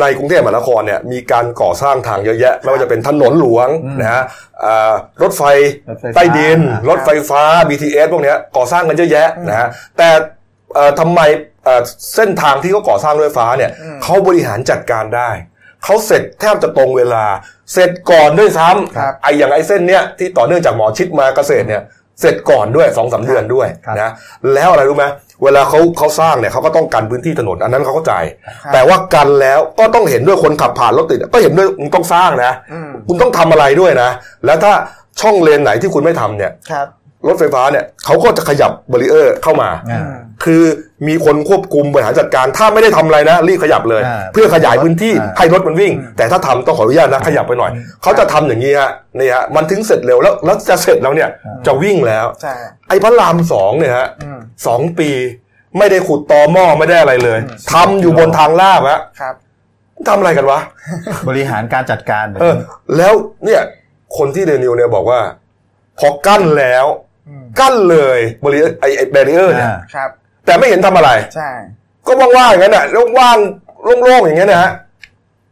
[0.00, 4.22] ในกรุงเทพมหานครเนี่ยมีการก่อสร้างทางเยอะแยะ ไม่ว่าจะเป็นถนนหลวงอืมนะฮะ
[4.64, 5.42] อ่ารถไฟ
[5.88, 9.68] รถไฟฟ้าใต้ดินอ่ารถไฟฟ้า BTS พวกเนี้ยก่อสร้างกันเยอะแยะนะฮะ
[9.98, 10.08] แต่
[10.74, 11.20] เอ่อทำไม
[11.64, 11.82] เอ่อ
[12.14, 15.30] เส้นทางที่เขาก่อสร้างรถไฟฟ้าเนี่ยอืมเขาบริหารจัดการได้
[15.84, 17.24] เขาเสร็จแทบจะตรงเวลา
[17.72, 18.68] เสร็จก่อนด้วยซ้
[18.98, 21.82] ครับำไออย่างไอเส้นเนี้ยที่ต่อเนื่องจากหมอชิดมาเกษตรเนี่ย
[22.20, 24.10] เสร็จก่อนด้วยสองสามเดือนด้วยครับนะ
[24.54, 25.04] แล้วอะไรรู้ไหม
[25.44, 28.14] เวลาเขาเขาสร้างเนี่ยเขาก็ต้องกันพื้นที่ถนนอันนั้นเขาเข้าใจ
[28.62, 34.10] ครับแต่ว่ากันแล้วก็ต้องเห็นด้วยคนขับผ่านรถติดก็เห็นด้วยมึงต้องสร้างนะอืมคุณต้องทำอะไรด้วยนะ
[34.46, 34.72] แล้วถ้า
[35.20, 36.72] ช่องเลนไหนที่คุณไม่ทำเนี่ยค
[37.26, 40.62] รับรถไฟฟ้าเนี่ยเขาก็จะขยับบารีเออร์เข้ามาอ่าอืมคือ
[41.08, 47.70] มีคนควบคุมบริหารจัดการ ถ้าไม่ได้ทำอะไรนะ รีบขยับเลยอ่าเพื่อขยายพื้นที่อ่าให้รถมันวิ่ง แต่ถ้าทำต้องขออนุญาตนะขยับไปหน่อย
[48.02, 51.28] เขาจะทำอย่างนี้ฮะนี่ฮะมันถึงเสร็จเร็วแล้วแล้วจะเสร็จแล้วเนี่ย
[51.66, 52.54] จะวิ่งแล้วใช่
[52.88, 55.10] ไอ้พระรามสองเนี่ยฮะอืมสองปี
[55.78, 57.38] ไม่ได้ขุดตอหม้อไม่ได้อะไรเลย
[57.72, 59.34] ทำอยู่บนทางลาบฮะครับ
[60.08, 60.60] ทำอะไรกันวะ
[61.28, 62.64] บริหารการจัดการแบบเออนี้
[62.96, 63.12] แล้ว
[63.44, 63.62] เนี่ย
[64.16, 65.20] คนที่เดนิวเนี่ยบอกว่า
[65.98, 67.11] พอกั้นแล้วอืม
[67.60, 70.10] กั้นเลยบริไอไอแบรีเออร์เนี่ยอ่าครับ
[70.46, 71.50] แต่ไม่เห็นทำอะไร ใช่
[72.06, 73.38] ก็ว่างๆอย่างนั้นน่ะแล้วว่าง
[73.84, 74.72] โล่งๆอย่างเงี้ยนะฮะ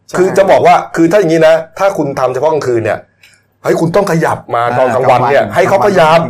[0.08, 2.98] ใช่คือจะบอกว่าคือถ้าอย่างนี้นะ ถ้าคุณทำเฉพาะกลางคืนเนี่ย
[3.62, 6.20] เฮ้ยคุณต้องขยับมาตอนกลางวันเนี่ย ให้เขาพยายาม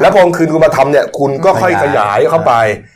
[0.00, 2.52] แล้วพอกลางคืนคุณมาทำเนี่ย คุณก็ค่อยขยายเข้าไป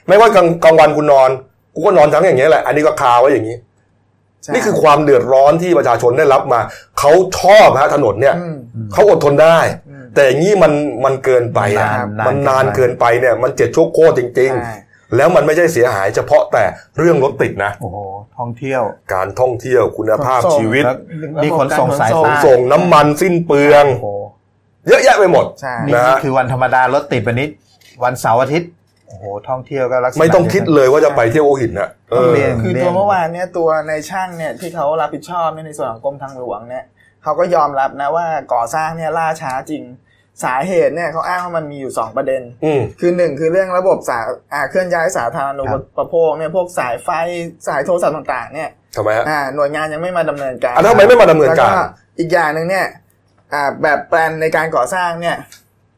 [0.08, 1.30] ไม่ว่ากลางกลางวันคุณนอน
[1.74, 3.73] กูก็นอนทั้งอย่างเงี้ยแหละ อันนี้ก็คาไว้อย่างนี้ใช่
[4.52, 6.60] นี่คือความเดือดร้อนที่ประชาชนได้รับมา
[6.98, 8.56] เขาชอบฮะถนนเนี่ยอืม
[8.92, 10.72] เขาอดทนได้อืมแต่อย่างนี้มัน
[11.04, 16.64] มันเกินไปอะนานนานมันนานเกิเกินนไปไปเนี่ย มันเจ็ดโชคโคตรจริงใช่ๆแล้วมันไม่ใช่เสียหายเฉพาะแต่
[16.98, 17.96] เรื่องรถติดนะ โอ้โห
[18.38, 18.82] ท่องเที่ยว
[19.14, 20.96] การท่องเที่ยวคุณภาพขนส่งชีวิตแล้ว
[21.44, 24.08] มีขนส่งสายขใต้นส่งน้ำมันสิ้นเปลืองโอ้โห
[24.88, 27.48] เยอะแยะไปหมดใช่นี่นะฮะนี่คือวันธรรมดารถติดวันนี้
[28.04, 28.70] วันเสาร์อาทิตย์
[29.14, 36.84] โอ้โหท่องเที่ยวก็ลักษณะไม่ต้องคิดเลยว่าจะไปเที่ยวหัวหินนะเอต้องอเรียนคือตัวเมื่อวานเนี่ยตัวในช่างเนี่ยที่เขารับผิดชอบเนี่ยในส่วนของกรมทางหลวงเนี่ย
[37.22, 39.82] เขาก็ยอมรับนะว่าก่อสร้างเนี่ยล่าช้าจริง
[40.44, 44.18] สาเหตุเนี่ยเขาอ้างว่ามันมีอยู่สองประเด็นอืมคือหนึ่งคือเรื่องระบบสา
[44.52, 45.64] อ่าเคลื่อนย้ายสาธารณู
[45.96, 47.08] ปโภคเนี่ยพวกสายไฟ
[47.68, 51.88] สายโทรศัพท์ต่างๆเนี่ยทำไมฮะอ่าหน่วยงานยังไม่มาดำเนินการอะแล้วทำไมไม่มาดำเนินการแล้ว
[52.18, 52.86] อีกอย่างหนึ่งเนี่ย
[53.52, 55.36] อ่าแบบแปลนในการก่อสร้างเนี่ย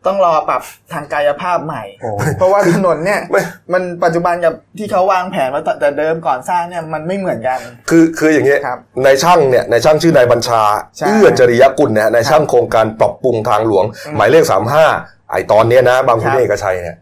[0.07, 3.43] ต้องรอปรับทางกายภาพใหม่โอ้เพราะว่าถนนเนี่ยไม่
[3.73, 10.63] มันปัจจุบันกับที่เขาวางแผนมาแต่เดิมก่อนสร้างเนี่ยมันไม่เหมือนกัน คือคืออย่างเงี้ยครับนายช่างเนี่ยนายช่างชื่อนายบัญชา
[10.97, 14.85] ใช่เอื้อจริยกุลเนี่ยนายช่างโครงการปรับปรุงทางหลวงอืมหมายเลขสามห้า
[15.31, 16.97] ไอตอนเนี้ยนะ บางขุนครับเอกชัยเนี่ย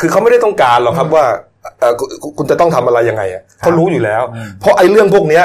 [0.00, 1.24] คือเขาไม่ได้ต้องการหรอกครับว่า
[1.80, 4.22] เอ่อคุณคุณจะต้องทำอะไรยังไงอะเขารู้อยู่แล้ว
[4.60, 5.44] เพราะไอ้เรื่องพวกเนี้ย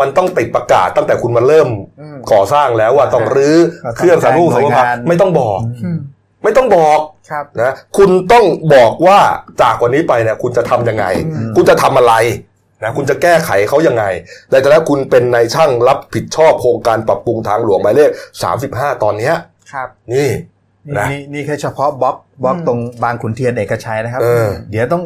[0.00, 1.68] มันต้องติดประกาศตั้งแต่คุณมาเริ่ม
[2.00, 5.98] อืมก่อสร้างแล้วว่าต้องรื้อก็ต้องเครื่องสารูปแจ้สางหน่รูวยปงานไม่ต้องบอกอืม
[6.44, 6.98] ไม่ต้องบอก
[7.30, 9.18] ครับนะคุณต้องบอกว่า
[9.62, 12.14] จากวันนี้ไปเนี่ยคุณจะทำยังไงอืมคุณจะทำอะไร
[12.82, 14.04] นะคุณจะแก้ไขเขายังไง
[14.50, 18.10] แต่แต่แล้วคุณเป็นนายช่างรับผิดชอบโครงการปรับปรุงทางหลวงหมายเลข
[18.56, 19.34] 35ตอนเนี้ย
[19.72, 20.28] ครับ นี่
[20.86, 25.02] นี่นะนี่นี่แค่เฉพาะบล็อกบล็อกอืมตรงบางขุนเทียนเอกชัยนะครับเออเดี๋ยวต้อง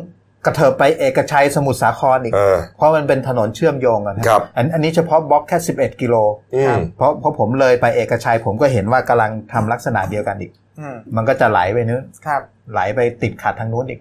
[0.46, 6.16] กระเถิบไปเอกชัยสมุทรสาครอีก เออ เพราะมันเป็นถนนเชื่อมโยงกันนะครับอันอันนี้เฉพาะบล็อกแค่ 11 กิโล
[6.54, 12.40] อืม เพราะเพราะผมเลยไปเอกชัยผมก็เห็นว่ากำลังทำลักษณะเดียวกันอีก อืมมันก็จะไหลไปนู้นครับ
[12.72, 14.00] ไหลไปติดขัดทางนู้นอีก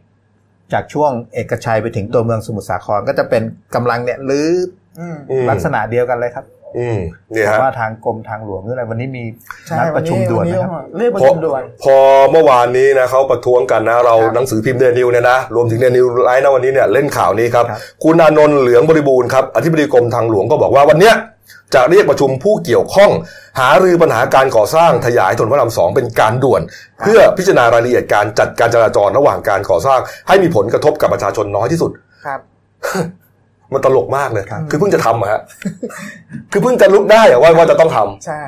[0.74, 3.44] จากช่วงเอกชัยไปถึงตัวเมืองสมุทรสาครก็จะเป็น
[3.76, 4.52] กำลังเนี่ยลื้อ
[5.00, 6.46] อืม อืมลักษณะเดียวกันเลยครับ
[6.78, 7.00] อืม
[7.32, 9.24] เนี่ยแต่ฮะว่าทางกรมทางหลวงหรืออะไรวันนี้มี
[9.68, 11.98] ใช่นัดประชุมด่วนนะครับเรียกประพอชุมด่วนพอ
[12.32, 21.16] เมื่อวานนี้นะเขาประท้วงกันนะเราครับหนังสือพิมพ์เดนิวเนี่ยนะรวมถึงเดนิวไลน์นะวันนี้เนี่ยเล่นข่าวนี้ครับครับคุณอานนท์เหลืองบริบูรณ์ครับอธิบดีกรมทางหลวงก็บอกว่าวันเนี้ย
[21.76, 23.12] จะเรียกประชุมผู้เกี่ยวข้อง
[23.60, 26.62] หารือปัญหาการก่อสร้างขยายถนนพระรามสองเป็นการด่วน
[27.02, 31.92] เพื่อพิจารณารายละเอียดการจัดการจราจรระหว่างการก่อสร้าง ให้มีผลกระทบกับประชาชนน้อยที่สุด
[32.26, 32.40] ครับ
[33.76, 35.42] มันตลกมากเลยครับคือเพิ่งจะทำอะฮะ
[36.52, 38.42] คือเพิ่งจะลุกได้อะว่าว่าจะต้องทำใช่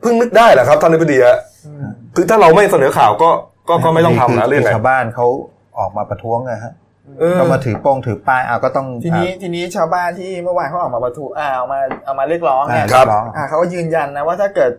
[0.00, 3.30] เพิ่งนึกได้แหละครับท่านนายพดีฮะอืมคือถ้าเราไม่เสนอข่าวก็
[3.68, 5.26] ก็ก็ไม่ต้องทำนะคืเรื่องไงชาวบ้านเขา
[5.78, 6.72] ออกมาประท้วงนะฮะ
[7.20, 14.70] เออก็มาถือโป้งถือป้ายเอาก็ต้องทีนี้ทีนี้ชาวบ้านที่เมื่อวานเขาออกมาประท้วงอ่าเอามาเอามาเรียกร้องอ่าเนี่ยครับเยกร้องอ่าเขาก็ยืนยันนะว่าถ้าเกิด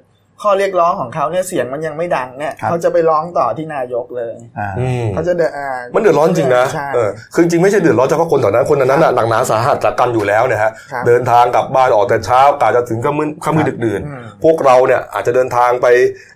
[0.43, 15.87] ข้อเรียกร้องของเขาเนี่ยเสียงมันยังไม่ดังเนี่ยครับเขาจะไปร้องต่อที่นายกเลยอ่าอืมเขาจะเดินอ่ามันเดือดร้อนจริงนะใช่เออคือจริงๆไม่ใช่เดือดร้อนเฉพาะคนแถวนั้นคนนั้นน่ะหนักหนาสาหัสจากกันอยู่แล้วเนี่ยฮะครับเดินทางกลับบ้านออกแต่เช้ากะจะถึงค่ำมืดค่ำมืดดึกดื่นอืมพวกเราเนี่ยอาจจะเดินทางไป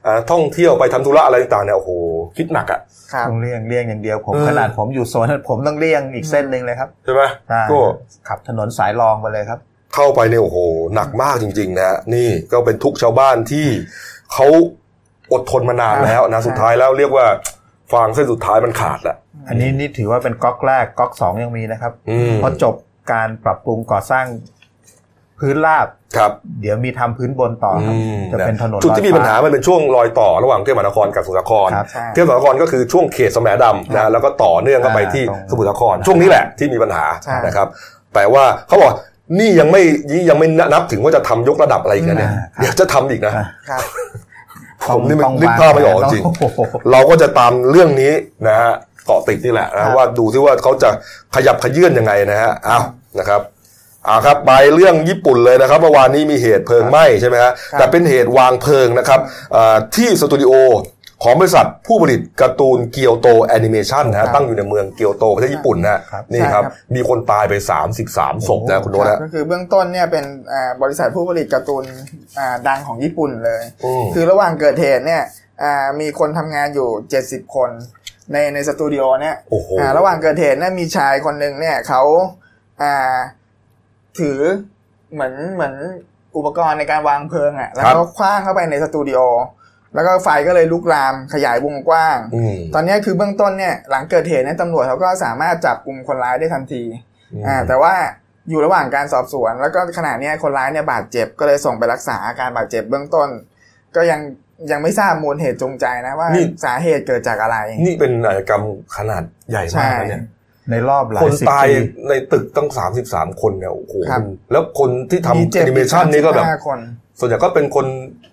[0.05, 1.91] อ่าท่องเที่ยวไปทำธุระอะไรต่างๆเนี่ยโอ้โห
[2.37, 2.79] คิดหนักอะ
[3.13, 7.79] ครับต้องเลี่ยงเลี่ยงอย่างเดียวผมเออขนาดผมอยู่โซนนั้นผมต้องเลี่ยงอีกเส้นหนึ่งเลยครับใช่ไหมใช่ก็
[8.27, 9.59] ขับถนนสายรองไปเลยครับ
[9.95, 10.57] เข้าไปเนี่ยโอ้โห
[10.95, 13.67] หนักมากจริง ๆ นะฮะนี่ก็เป็นทุกข์ชาวบ้านที่
[14.33, 14.47] เขา
[15.33, 17.25] อดทนมานานแล้วนะสุดท้ายแล้วเรียกว่า
[17.91, 19.15] ฟางเส้นสุดท้ายมันขาดละ
[19.47, 22.75] อันนี้นี่ถือว่าเป็นก๊อกแรกก๊อกสองยังมีนะครับอืมพอจบ
[23.11, 24.25] การปรับปรุงก่อสร้าง
[25.39, 26.31] พื้นราบครับ
[26.61, 37.67] เดี๋ยวมีทำพื้นบนต่อครับอืมจะเป็นถนนจุดที่มีลอยปัญหามันเป็นช่วงรอยต่อระหว่างกรุงเทพมหานครกับสมุทรสาครครับใช่เทพมหานครก็คือช่วงเขตสมดำนะแล้วก็ต่อเนื่องเข้าไปที่อ่าตรงสมุทรสาครช่วงนี้แหละที่มีปัญหาใช่นะครับ
[38.15, 38.91] แต่ว่าเขาบอก
[39.39, 39.81] นี่ยังไม่
[40.13, 43.33] นี่ยังไม่นับถึงว่าจะทำยกระดับอะไรอีกนะเนี่ยอ่าครับเดี๋ยวจะทำอีกนะ
[43.69, 43.83] ครับ
[44.87, 46.59] ผมนี่มันต้องนึกภาพไม่ออกจริงโอ้โห
[46.91, 48.13] เราก็จะตามเรื่องนี้
[48.47, 48.71] นะฮะ
[49.05, 50.89] เกาะติดนี่แหละครันะบว่าดูซิว่าเขาจะ
[51.35, 52.83] ขยับขยื่นยังไงนะฮะอ้าว
[53.19, 53.41] นะครับ
[54.07, 59.19] อ่าครับไปเรื่องญี่ปุ่นเลยนะครับเมื่อวานนี้มีเหตุเพลิงไหม้ใช่ไหมฮะแต่เป็นเหตุวางเพลิงนะครับ
[59.55, 60.51] อ่าที่สตูดิโอ
[61.23, 67.53] ของบริษัทผู้ผลิตการ์ตูนเกียวโตแอนิเมชันนะครัฮะบตั้งอยู่ในเมืองเกียวโตประเทศญี่ปุ่นนะฮะครับนี่ครับใช่ครับ มีคนตายไป
[67.99, 71.83] 33ศพนะคุณโน้ตครันะบก็คือเบื้องต้นเนี่ยเป็นอ่าบริษัทผู้ผลิตการ์ตูน
[72.39, 75.23] อ่าดังของญี่ปุ่นเลยอืมคือระหว่างเกิดเหตุเนี่ย
[75.63, 76.89] อ่ามีคนทำงานอยู่
[77.23, 77.69] 70 คน
[78.31, 82.01] ในในสตูดิโอเนี่ยโอ้โหอ่าระหว่างเกิดเหตุเนี่ยมีชายคนหนึ่งเนี่ยเขา
[82.81, 83.17] อ่า
[84.19, 84.39] ถือ
[85.13, 85.73] เหมือนเหมือน
[86.37, 89.19] อุปกรณ์ในการวางเพลิงอะ่ะแล้วครับก็คว้างเข้าไปในสตูดิโอ
[89.95, 96.83] แล้วก็ไฟก็เลยลุกลามขยายวงกว้างอืมตอนเนี้ยคือเบื้องต้นเนี่ยหลังเกิดเหตุเนี่ยตำรวจเขาก็สามารถจับกลุ่มคนร้ายได้ทันที
[97.33, 97.93] อืมอ่าแต่ว่า
[98.49, 103.29] อยู่ระหว่างการสอบสวน แล้วก็ขณะเนี้ยคนร้ายเนี่ยบาดเจ็บก็เลยส่งไปรักษาอาการบาดเจ็บเบื้องต้น
[103.95, 104.21] ก็ยัง
[104.71, 108.63] ยังไม่ทราบมูลเหตุจูงใจนะว่านี่สาเหตุเกิดจากอะไร นี่เป็นอาชญากรรม
[108.97, 110.23] ขนาดใหญ่มากนะเนี่ย
[110.71, 111.75] ในรอบหลาคยนสิบตายปี
[112.09, 112.69] ในตึกตั้ง
[113.05, 114.21] 33คนเนี่ยโอ้โหครับ
[114.51, 116.79] แล้วคนที่ทำมีแอเจ็บนิเมชันนี่ก็แบบห้าคน
[117.19, 117.85] ส่วนใหญ่ก็เป็นคน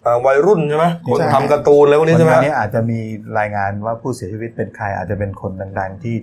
[0.05, 3.01] อ่าวัยรุ่นใช่ไหมคนใช่ทำการ์ตูนแล้วพวกนี้ใช่ไหมวันนี้อาจจะมี
[3.39, 6.17] รายงานว่าผู้เสียชีวิตเป็นใครอาจจะเป็นคนดังๆที่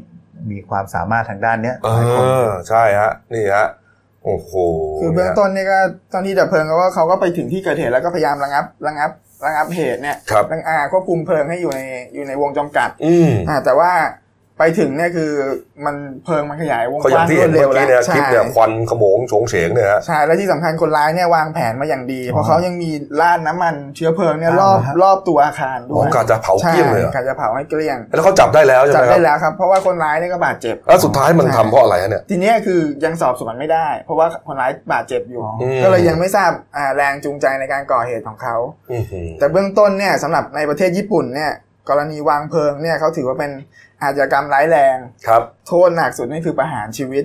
[0.51, 3.67] มีความสามารถทางด้านเนี้ยเอหลายคนอใช่ฮะนี่ฮะ
[4.25, 4.51] โอ้โห
[5.01, 5.79] คือเบื้องต้นนี่ก็
[6.13, 9.11] ตอนที่ดับเพลิงเขาก็เขาก็ไปถึงที่เกิดเหตุแล้วก็พยายามระงับระงับ
[9.45, 11.81] ระงับเหตุเนี่ยครับระอ่าควบคุมเพลิงให้อยู่ใน
[12.13, 13.91] อยู่ในวงจำกัด อืมอ่าแต่ว่า
[14.61, 15.31] ไปถึงเนี่ยคือ
[15.85, 15.95] มัน
[16.25, 22.91] เพลิงมันขยายวงก็กอย่างว้างที่รเห็วนดเมื่เร็อวกี้แล้วเนี่ยคลิปเนี่ยควันขโมงโฉงเฉงเนี่ยฮะใช่แล้วที่สำคัญคนร้ายเนี่ยวางแผนมาอย่างดี เพอ๋ราะอเขายังมี
[23.21, 38.55] ลาดน้ำมันเชื้อเพลิงเนี่ยอ่ารอบฮะรอบตัวอาคารด้อ๋วอยกาจะเผาเกลี้ยงเลยเหรอใช่กะจะเผาให้เกลี้ยง แล้วเขาจับได้แล้วใช่จัไหบมครัได้บแล้วครับเพราะว่าคนร้ายเนี่ยก็บาดเจ็บแล้วสุดท้ายมันทำเพราะอะไรฮะเนี่ยทีเนี้ยคือยังสอบสวนไม่ได้ เพราะว่าคนร้ายบาดเจ็บอยู่อืมก็เลยยังไม่ทราบอ่าแรงจูงใจในการก่อเหตุของเขา
[38.91, 41.51] อื้อหือแต่เบื้องต้นเนี่ยสำหรับในประเทศญี่ปุ่นเนี่ย
[41.89, 43.51] กรณีวางเพลิงเนี่ยเขาถือว่าเป็น
[44.03, 44.97] อาชญากรรมร้ายแรง
[45.27, 47.23] ครับ โทษหนักสุดนี่คือประหารชีวิต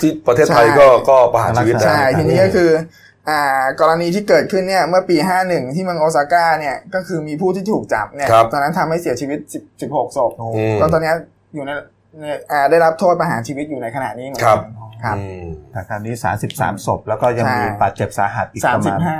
[0.00, 2.70] ที่ประเทศไทยใช่ก็ก็ประหารชีวิตนะใช่ทีนี้ก็คือ
[3.30, 5.16] อ่ากรณีที่เกิดขึ้นเนี่ยเมื่อปี
[5.46, 11.14] 51 ที่เมืองโอซาก้าเนี่ยก็คือมีผู้ที่ถูกจับเนี่ยครับตอนนั้นทำให้เสียชีวิต10 16ศพอืมก็ตอนเนี้ย
[11.54, 11.70] อยู่ใน
[12.20, 16.14] ในอ่าได้รับโทษประหารชีวิตอยู่ในขณะนี้เหมือนครักับนครับอืมแต่คราวนี้
[16.50, 19.18] 33ศพแล้วก็ยังมีใช่บาดเจ็บสาหัสอีกสาปมระสิมาณบห้า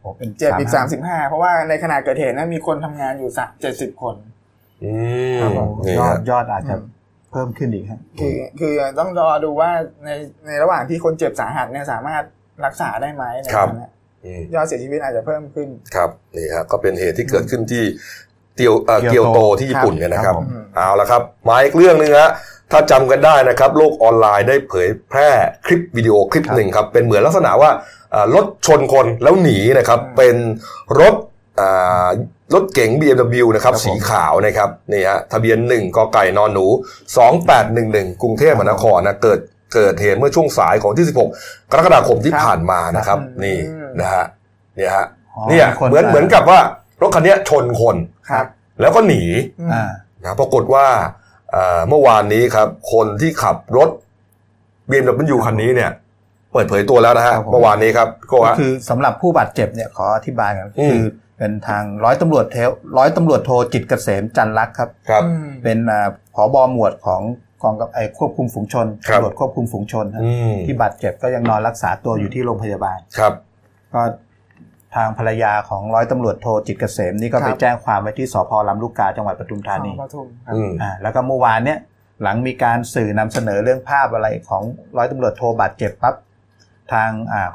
[0.00, 3.30] โอ้เป็นเจ็บอีก 35สามสิบห้าเพราะว่าในขณะเกิดเหตุนั้นมีคนทำงานอยู่
[3.62, 4.35] เจ็ดสิบคนอืม
[5.40, 6.76] ครับผมนี่ยอฮะดยอดอาจจะ
[7.32, 9.70] เพิ่มขึ้นอีกฮะคือคือต้องรอดูว่า
[10.04, 10.10] ใน
[10.46, 12.22] ในระหว่างที่คนเจ็บสาหัสเนี่ยสามารถ
[12.64, 13.90] รักษาได้ไหมในครับนั้นเนี่ย
[14.24, 17.84] อืมยอดเสียชีวิตอาจจะเพิ่มขึ้นครับนี่ฮะก็เป็นเหตุที่เกิดขึ้นที่
[18.56, 20.46] เตียวเอ่อเกีเกียยววโตโตที่ญี่ปุ่นเนี่ยนะครับครับผม
[20.76, 22.30] เอาละครับมาอีกเรื่องหนึงฮะ
[22.72, 25.30] ถ้าจำกันได้นะครับ โลกออนไลน์ได้เผยแพร่
[25.66, 27.70] คลิปวิดีโอคลิปหนึ่งครับ เป็นเหมือนลักษณะว่า
[28.14, 30.36] อ่ารถชนคนแล้วหนีนะครับอืมเป็น
[31.00, 31.14] รถ
[31.60, 32.08] อ่า
[32.54, 36.66] รถเก๋ง BMW นะครับครับผมสีขาวนะครับนี่ฮะทะเบียน1กไก่นอนหนู
[37.44, 39.38] 2811 กรุงเทพมหานครนะเกิด
[39.74, 41.26] เกิดเหตุเมื่อช่วงสายของที่ 16
[41.70, 44.24] กรกฎาคมที่ครับผ่านมานะครับครับนี่อืมนะฮะ
[44.76, 46.58] เนี่ยฮะอ๋อเนี่ยมีคนเหมือนอ่าเหมือนกับว่า
[47.00, 47.96] รถคันเนี้ยชนคน
[48.30, 48.46] ครับ
[48.80, 49.22] แล้วก็หนี
[49.60, 49.90] อืมอ่า
[50.22, 50.86] นะปรากฏว่า
[51.52, 53.90] เอ่อเมื่อวานนี้ครับ คนที่ขับรถ
[54.90, 55.90] BMW คันนี้เนี่ย
[56.56, 61.02] เปิดเผยตัวแล้วนะฮะครับผมเมื่อวานนี้ครับก็ก็ว่าคือสำหรับผู้บาดเจ็บเนี่ยขออธิบายกันอืมคือ
[61.38, 67.22] เป็นทางร้อยตำรวจเทวร้อยตำรวจโทจิตรเกษมจันทร์รักครับครับอืมเป็นอ่าผอบอหมวดของ
[67.62, 73.32] กองกับไอ้ควบคุมฝูงชนครับตำรวจควบคุมฝูงชนฮะอืมที่บาดเจ็บก็ยังนอนรักษาตัวอยู่ที่โรงพยาบาลครับ
[73.94, 74.02] ก็
[74.94, 81.78] ทางภรรยาของร้อยตำรวจโทจิตรเกษมนี่ก็ไปครับแจ้งความไว้ที่สพลำลูกกาจังหวัดปทุมธานีปทุมครับอืมอ่าแล้วก็เมื่อวานเนี่ย
[82.22, 84.62] หลังมีการสื่อนำเสนอเรื่องภาพอะไรของ
[84.96, 86.14] ร้อยตำรวจโทบาดเจ็บปั๊บ
[86.92, 87.50] ทางอ่า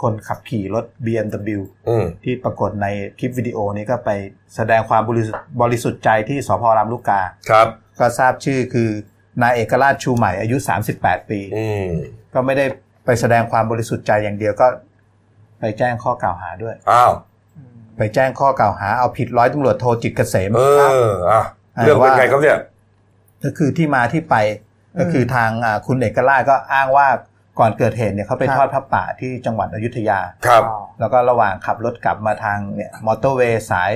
[0.00, 2.86] คนขับขี่รถ BMW อืมที่ปรากฏใน
[3.18, 4.10] คลิปวิดีโอนี้ก็ไป
[4.56, 7.66] แสดงความบริสุทธิ์บริสุทธิ์ใจที่สพลำลูกกา ครับ
[7.98, 8.88] ก็ทราบชื่อคือ
[9.42, 10.56] นายเอกราชชูใหม่อายุ
[10.94, 11.86] 38 ปีอืม
[12.34, 12.66] ก็ไม่ได้
[13.04, 14.66] ไปแสดงความบริสุทธิ์ใจอย่างเดียวก็
[15.60, 17.12] ไปแจ้งข้อกล่าวหาด้วย อ้าว
[17.96, 21.42] ไปแจ้งข้อกล่าวหาเอาผิดร้อยตำรวจโทจิตรเกษมเอครับออะ
[21.84, 22.58] เรื่องเป็นไงครับเนี่ย
[23.44, 24.36] ก็คือที่มาที่ไป
[24.98, 27.08] ก็คือทางอ่าคุณเอกราชก็อ้างว่า
[27.58, 33.92] ก่อนเกิดเหตุเนี่ยเขาไปครับทอดผ้าป่าที่จังหวัดอยุธยาครับอ๋อแล้วก็ระหว่างขับรถกลับมาทางเนี่ยมอเตอร์เวย์สาย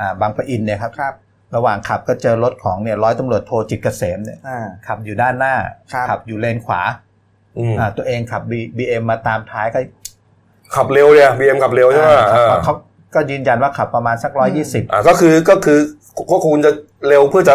[0.00, 1.14] อ่าบางปะอินเนี่ยครับครับ
[1.56, 5.54] ระหว่างขับก็เจอรถของเนี่ยร้อยตำรวจโทจิตรเกษมเนี่ยอ่าขับอยู่ด้านหน้า
[5.92, 6.80] ครับขับอยู่เลนขวา
[7.58, 8.42] อืมอ่าตัวเองขับ
[8.76, 9.80] บีเอ็มมาตามท้ายก็
[10.74, 12.74] ขับเร็วเนี่ยบีเอ็มขับเร็วใช่ไหมอ่าอ่าเขา
[13.14, 15.78] ก็ยืนยันว่าขับประมาณสักร้อยยี่สิบอ่าก็คือก็คือ
[16.30, 16.70] ก็คุณจะ
[17.08, 17.54] เร็วเพื่อจะ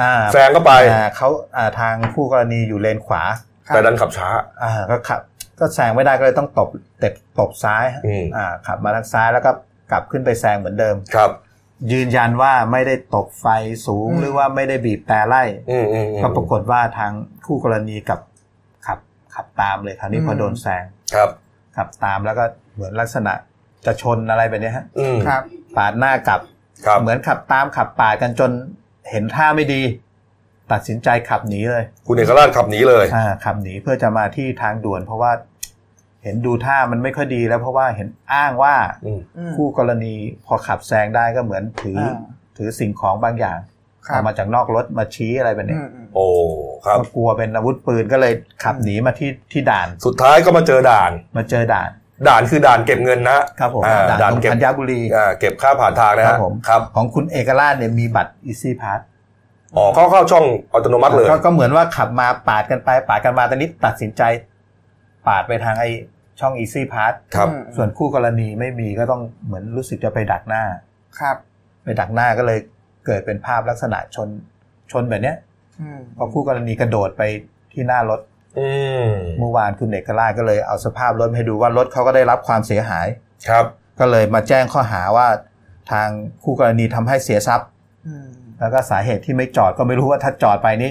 [0.00, 3.22] อ่าแซงเข้าไปอ่าเขาอ่าทางคู่กรณีอยู่เลนขวา
[3.66, 4.28] แต่ดันขับช้า
[4.62, 5.20] อ่าก็ขับ
[5.60, 6.68] ก็แซงไม่ได้ก็เลยต้องตบ
[7.00, 9.50] เตะตบซ้ายอืมอ่าขับมาทางซ้ายแล้วก็
[9.90, 11.30] กลับขึ้นไปแซงเหมือนเดิมครับ
[11.92, 13.46] ยืนยันว่าไม่ได้ตบไฟ
[13.86, 17.12] สูงอืมหรือว่าไม่ได้บีบแต่ไล่อืมอืมอืมก็ปรากฏว่าทาง
[17.46, 18.20] คู่กรณีกับ
[18.86, 18.98] ขับ
[19.34, 20.82] ขับตามเลยคราวนี้พอโดนแซง
[21.14, 21.28] ครับ
[21.76, 22.44] ขับตามแล้วก็
[22.74, 23.32] เหมือนลักษณะ
[23.86, 25.42] จะชนอะไรแบบเนี้ยฮะอืมครับ
[25.76, 26.40] ปาดหน้ากลับ
[26.86, 28.50] ครับ เหมือนขับตามขับปาดกันจน
[29.10, 29.82] เห็นท่าไม่ดี
[30.72, 35.32] ตัดสินใจขับหนีเลย คุณเอกราชขับหนีเลยอ่าขับหนีเพื่อจะมาที่ทางด่วน เพราะว่า
[36.22, 40.14] เห็นดูท่ามันไม่ค่อยดีแล้วเพราะว่าเห็นอ้างว่าอืมอืมคู่กรณี
[40.46, 42.14] พอขับแซงได้ก็เหมือนถืออา
[42.58, 43.58] ถือสิ่งของบางอย่าง
[44.06, 46.26] ครับเอามาจากนอกรถมาชี้อะไรแบบอืเนี้ยมอืมโอ้
[46.86, 48.32] ครับก็กลัวเป็นอาวุธปืนก็เลย
[48.64, 51.90] ขับหนีมาที่ที่ด่าน สุดท้ายก็มาเจอด่าน มาเจอด่าน
[52.28, 59.00] ด่านคือด่านเก็บเงินนะครับผมอ่าด่านด่านตรงเก็บธัญบุรีอ่าเก็บค่าผ่านทางนะครัฮะบผมครับของคุณเอกราชเนี่ยมีบัตร Easy Pass
[59.76, 64.22] อ๋อเข้าเข้าช่องอัตโนมัติเลยก็ก็เหมือนว่าขับมาปาดกันไปปาดกันมาตอนนี้ตัดสินใจ
[65.28, 65.90] ปาดไปทางไอ้
[66.40, 70.62] ช่อง Easy Pass ครับอืมส่วนคู่กรณีไม่มีก็ต้องเหมือนรู้สึกจะไปดักหน้า
[71.20, 71.36] ครับ
[71.84, 72.58] ไปดักหน้าก็เลย
[73.06, 74.28] เกิดเป็นภาพลักษณะชน
[74.92, 75.36] ชนแบบเนี้ย
[75.80, 77.22] อืมพอคู่กรณีกระโดดไป
[77.72, 78.20] ที่หน้ารถ
[78.58, 78.68] อื
[79.04, 79.08] ม
[79.38, 83.06] เมื่อวานคุณเอกราชก็เลยเอาสภาพรถมาให้ดูว่ารถเขาก็ได้รับความเสียหาย
[83.48, 83.64] ครับ
[84.00, 85.28] ก็เลยมาแจ้งข้อหาว่า
[85.90, 86.08] ทาง
[86.44, 87.68] คู่กรณีทำให้เสียทรัพย์
[88.06, 88.28] อืม
[88.60, 90.90] แล้วก็สาเหตุที่ไม่จอดก็ไม่รู้ว่าถ้าจอดไปนี้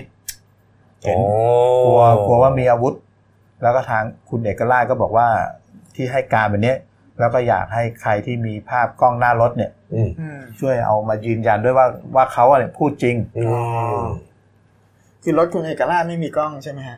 [1.04, 1.26] เห็นโอ้
[1.86, 2.94] กลัวกลัวว่ามีอาวุธ
[3.62, 5.28] แล้วก็ทางคุณเอกราชก็บอกว่า
[5.96, 6.78] ที่ให้การแบบเนี้ย
[7.20, 13.44] แล้วก็อยากให้ใครที่มีภาพกล้องหน้ารถเนี่ยอืมอืมช่วยเอามายืนยันด้วยว่าว่าเขาอะเนี่ยพูดจริงอื
[13.98, 14.02] ม
[15.24, 16.98] คือรถคุณเอกราชไม่มีกล้องใช่ไหมฮะ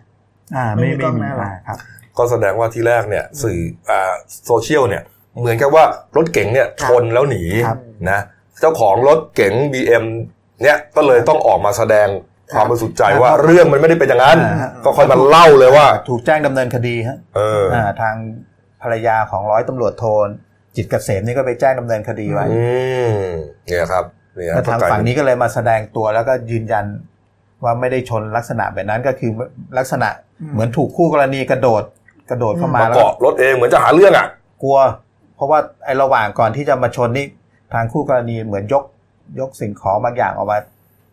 [0.55, 1.78] อ่า ไม่ไม่มีไม่กล้องมีหน้าหลังอ่าครับ
[2.18, 3.59] ก็แสดงว่าที่แรกเนี่ย สื่อ
[3.89, 4.13] อ่า
[4.45, 5.03] โซเชียลเนี่ย
[5.39, 5.86] เหมือนกับว่า
[6.16, 7.78] รถเก๋งเนี่ยชนแล้วหนีครับ
[8.09, 8.20] นะ
[8.59, 10.05] เจ้าของรถเก๋ง BM
[10.64, 12.08] เนี่ยก็เลยต้องออกมาแสดง
[12.53, 18.16] ความบริสุทธิ์ใจว่าเรื่องมันไม่ได้เป็นอย่างนั้นอ่าก็ค่อยมาเล่าเลยว่า ถูกแจ้งดำเนินคดีฮะเอออ่าทาง
[18.82, 20.28] ภรรยาของร้อยตำรวจโทน
[20.76, 22.64] จิตรเกษมนี่ก็ไปแจ้งดำเนินคดีไว้อื
[23.06, 23.10] ม
[23.66, 26.86] เนี่ยครับเนี่ยแล้วทางฝั่งนี้ก็เลยมาแสดงตัวแล้วก็ยืนยัน
[27.64, 29.32] ว่าไม่ได้ชนลักษณะแบบนั้นก็คือ
[29.78, 30.10] ลักษณะ
[30.53, 31.84] เหมือนถูกคู่กรณีกระโดด
[32.30, 34.28] กระโดดเข้ามามาแล้วก็เกาะรถเองเหมือนจะหาเรื่องอะ
[34.64, 34.78] กลัว
[35.36, 37.26] เพราะว่าไอ้ระหว่างก่อนที่จะมาชนนี่
[37.74, 38.84] ทางคู่กรณีเหมือนยก
[39.39, 40.57] ยกสิ่งของบางอย่างออกมา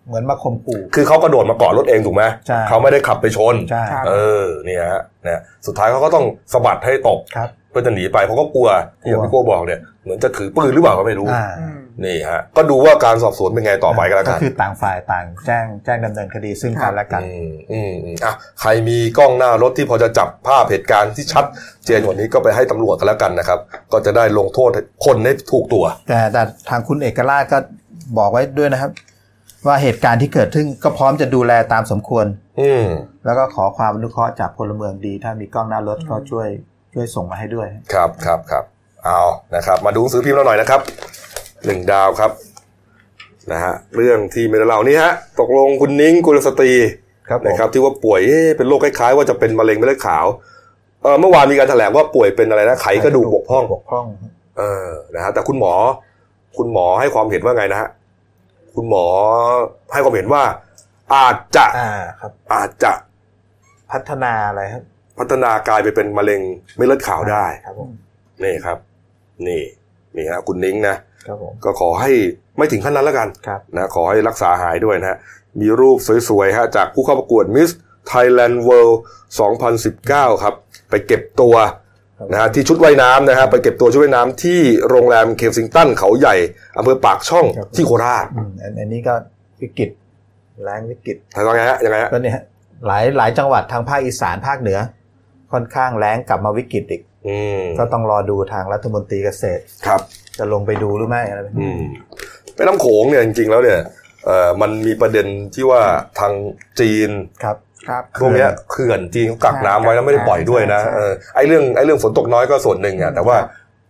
[0.07, 4.13] เหมือนมาข่มขู่ คือเขากระโดดมาเกาะรถเองถูกไหมใช่เขาไม่ได้ขับไปชน ใช่ครับเอ
[4.45, 8.69] อเนี่ยฮะเนี่ยสุดท้ายเขาก็ต้องสะบัดให้ตกครับเพื่อจะหนีไปเพราะก็กลัว
[9.03, 21.45] ที่อย่างกลัวพี่โก้บอกเนี่ยเหมือนจะถือปืนหรือเปล่าก็ไม่รู้อ่าอืมนี่ฮะก็ดูว่าการสอบสวนเป็นไงต่อไปก็แล้วก็กันคือต่างฝ่ายต่างแจ้งแจ้งดำเนินคดีซึ่งกันและกันอืมอืมอืมอะใครมีกล้องหน้ารถที่พอจะจับภาพเหตุการณ์ที่ชัด
[21.87, 23.59] เจนกว่านี้ก็ไปให้ตำรวจกันแล้วกันนะครับ
[23.93, 24.71] ก็จะได้ลงโทษ
[25.05, 27.59] คนให้ถูกตัว แต่แต่ทางคุณเอกราชก็
[28.19, 28.91] บอกไว้ด้วยนะครับ
[29.67, 32.27] ว่าเหตุการณ์ที่เกิดขึ้นก็พร้อมจะดูแลตามสมควร
[32.61, 32.85] อืม
[33.25, 36.49] แล้วก็ขอความอนุเคราะห์จากพลเมืองดี ถ้ามีกล้องหน้ารถก็ช่วย
[36.95, 38.65] ช่วยส่งมาให้ด้วย ครับครับครับ
[39.05, 39.21] เอา
[39.57, 40.81] นะครับ มาดูหนังสือพิมพ์เราหน่อยนะครับ
[41.67, 42.31] หนึ่งดาวครับ
[43.53, 46.73] นะฮะเรื่องที่ไม่ได้เล่านี่ฮะตกลงคุณนิ้งกุลสตรี
[47.29, 50.27] ครับผมนะครับ ที่ว่าป่วยเอ๊ะเป็นโรคคล้ายๆ ว่าจะเป็นมะเร็งเม็ดเลือดขาว
[51.03, 54.07] เออเมื่อวานมีการแถลงว่าป่วยเป็นอะไรนะไขกระดูกบกพร่องบกพร่อง
[54.59, 55.75] เออนะฮะแต่คุณหมอ
[56.57, 57.89] คุณหมอให้ความเห็นว่าไงนะฮะ
[58.77, 59.05] คุณหมอ
[59.93, 60.43] ให้ความเห็นว่า
[61.15, 62.93] อาจจะอ่าครับ อาจจะ
[63.93, 64.83] พัฒนาอะไรครับ
[65.19, 66.41] พัฒนากลายไปเป็นมะเร็ง
[66.77, 67.91] เม็ดเลือดขาวได้ครับผม
[68.45, 68.79] นี่ครับ
[69.47, 69.63] นี่
[70.17, 70.97] นี่ฮะคุณนิ้งนะ
[71.27, 72.11] ครับผมก็ขอให้
[72.59, 75.19] ไม่ถึงขั้นนั้นแล้วกันครับนะขอให้รักษาหายด้วยนะฮะ
[75.61, 75.99] มีรูป
[76.29, 77.71] สวยๆฮะจากผู้เข้าประกวด Miss
[78.13, 78.97] Thailand World
[79.71, 80.55] 2019 ครับ
[80.91, 81.55] ไปเก็บตัว
[82.31, 86.37] นะฮะที่ชุดว่ายน้ำนะฮะไปเก็บตัวชุดว่ายน้ำที่โรงแรมเคลซิงตันเขาใหญ่
[86.79, 87.47] อำเภอปากช่อง
[87.77, 89.15] ที่โคราชอืมอันอันนี้ก็
[89.63, 89.91] วิกฤต
[90.65, 92.43] แรงวิกฤตทำไงฮะยังไงฮะก็เนี่ยฮะ
[92.87, 94.79] หลายหลายจังหวัดทางภาคอีสานภาคเหนือ
[95.53, 100.01] ค่อนข้างแรงกลับมาวิกฤตอีกอืมก็ต้องรอดูทางรัฐมนตรีเกษตรครับ
[100.39, 101.83] จะลงไปดูหรือไม่อะไรแบบอืนี้อืม
[102.55, 103.81] แม่น้ำโขงเนี่ยจริงๆแล้วเนี่ย
[104.25, 105.83] เอ่อมันมีประเด็นที่ว่า
[106.21, 106.33] ทาง
[106.81, 107.11] จีน
[107.45, 107.72] ครับครับ
[108.21, 113.37] พวกเนี้ยเขื่อนจีนเขากักน้ำไว้แล้วไม่ได้ปล่อยด้วยนะใช่ใช่เออไอ้เรื่องไอ้เรื่องฝนตกน้อยก็ส่วนหนึ่งอะแต่ว่า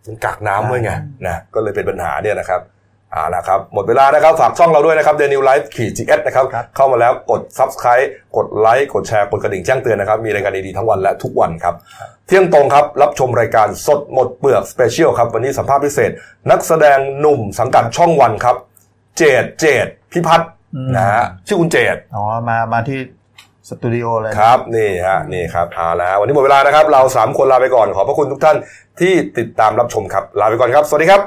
[0.07, 0.93] มันกักน้ำไว้ไง
[1.27, 2.63] นะก็เลยเป็นปัญหาเนี่ยนะครับ
[3.13, 11.75] เอ่านะครับ หมดเวลานะครับฝากช่องเราด้วยนะครับ Daily News Live ขีด GS นะครับครับเข้ามาแล้วกด Subscribe กดไลค์กดแชร์กดกระดิ่งแจ้งเตือนนะครับ มีรายการดีๆทั้งวันและทุกวันครับ
[12.27, 16.11] เที่ยงตรงครับ รับชมรายการสดหมดเปลือก Special ครับ วันนี้สัมภาษณ์พิเศษ
[16.51, 18.57] นักแสดงหนุ่มสังกัดช่องวันครับ
[19.19, 22.99] เจดเจดพิพัฒน์อืมนะฮะชื่อคุณเจดอ๋อมามาที่
[23.69, 28.57] สตูดิโอเลยครับนี่ฮะนี่ครับเอาละฮะวันนี้หมดเวลานะครับ เราสามคนลาไปก่อนขอบพระคุณทุกท่าน
[29.01, 31.21] ที่ติดตามรับชมครับ ลาไปก่อนครับ สวัสดีครับ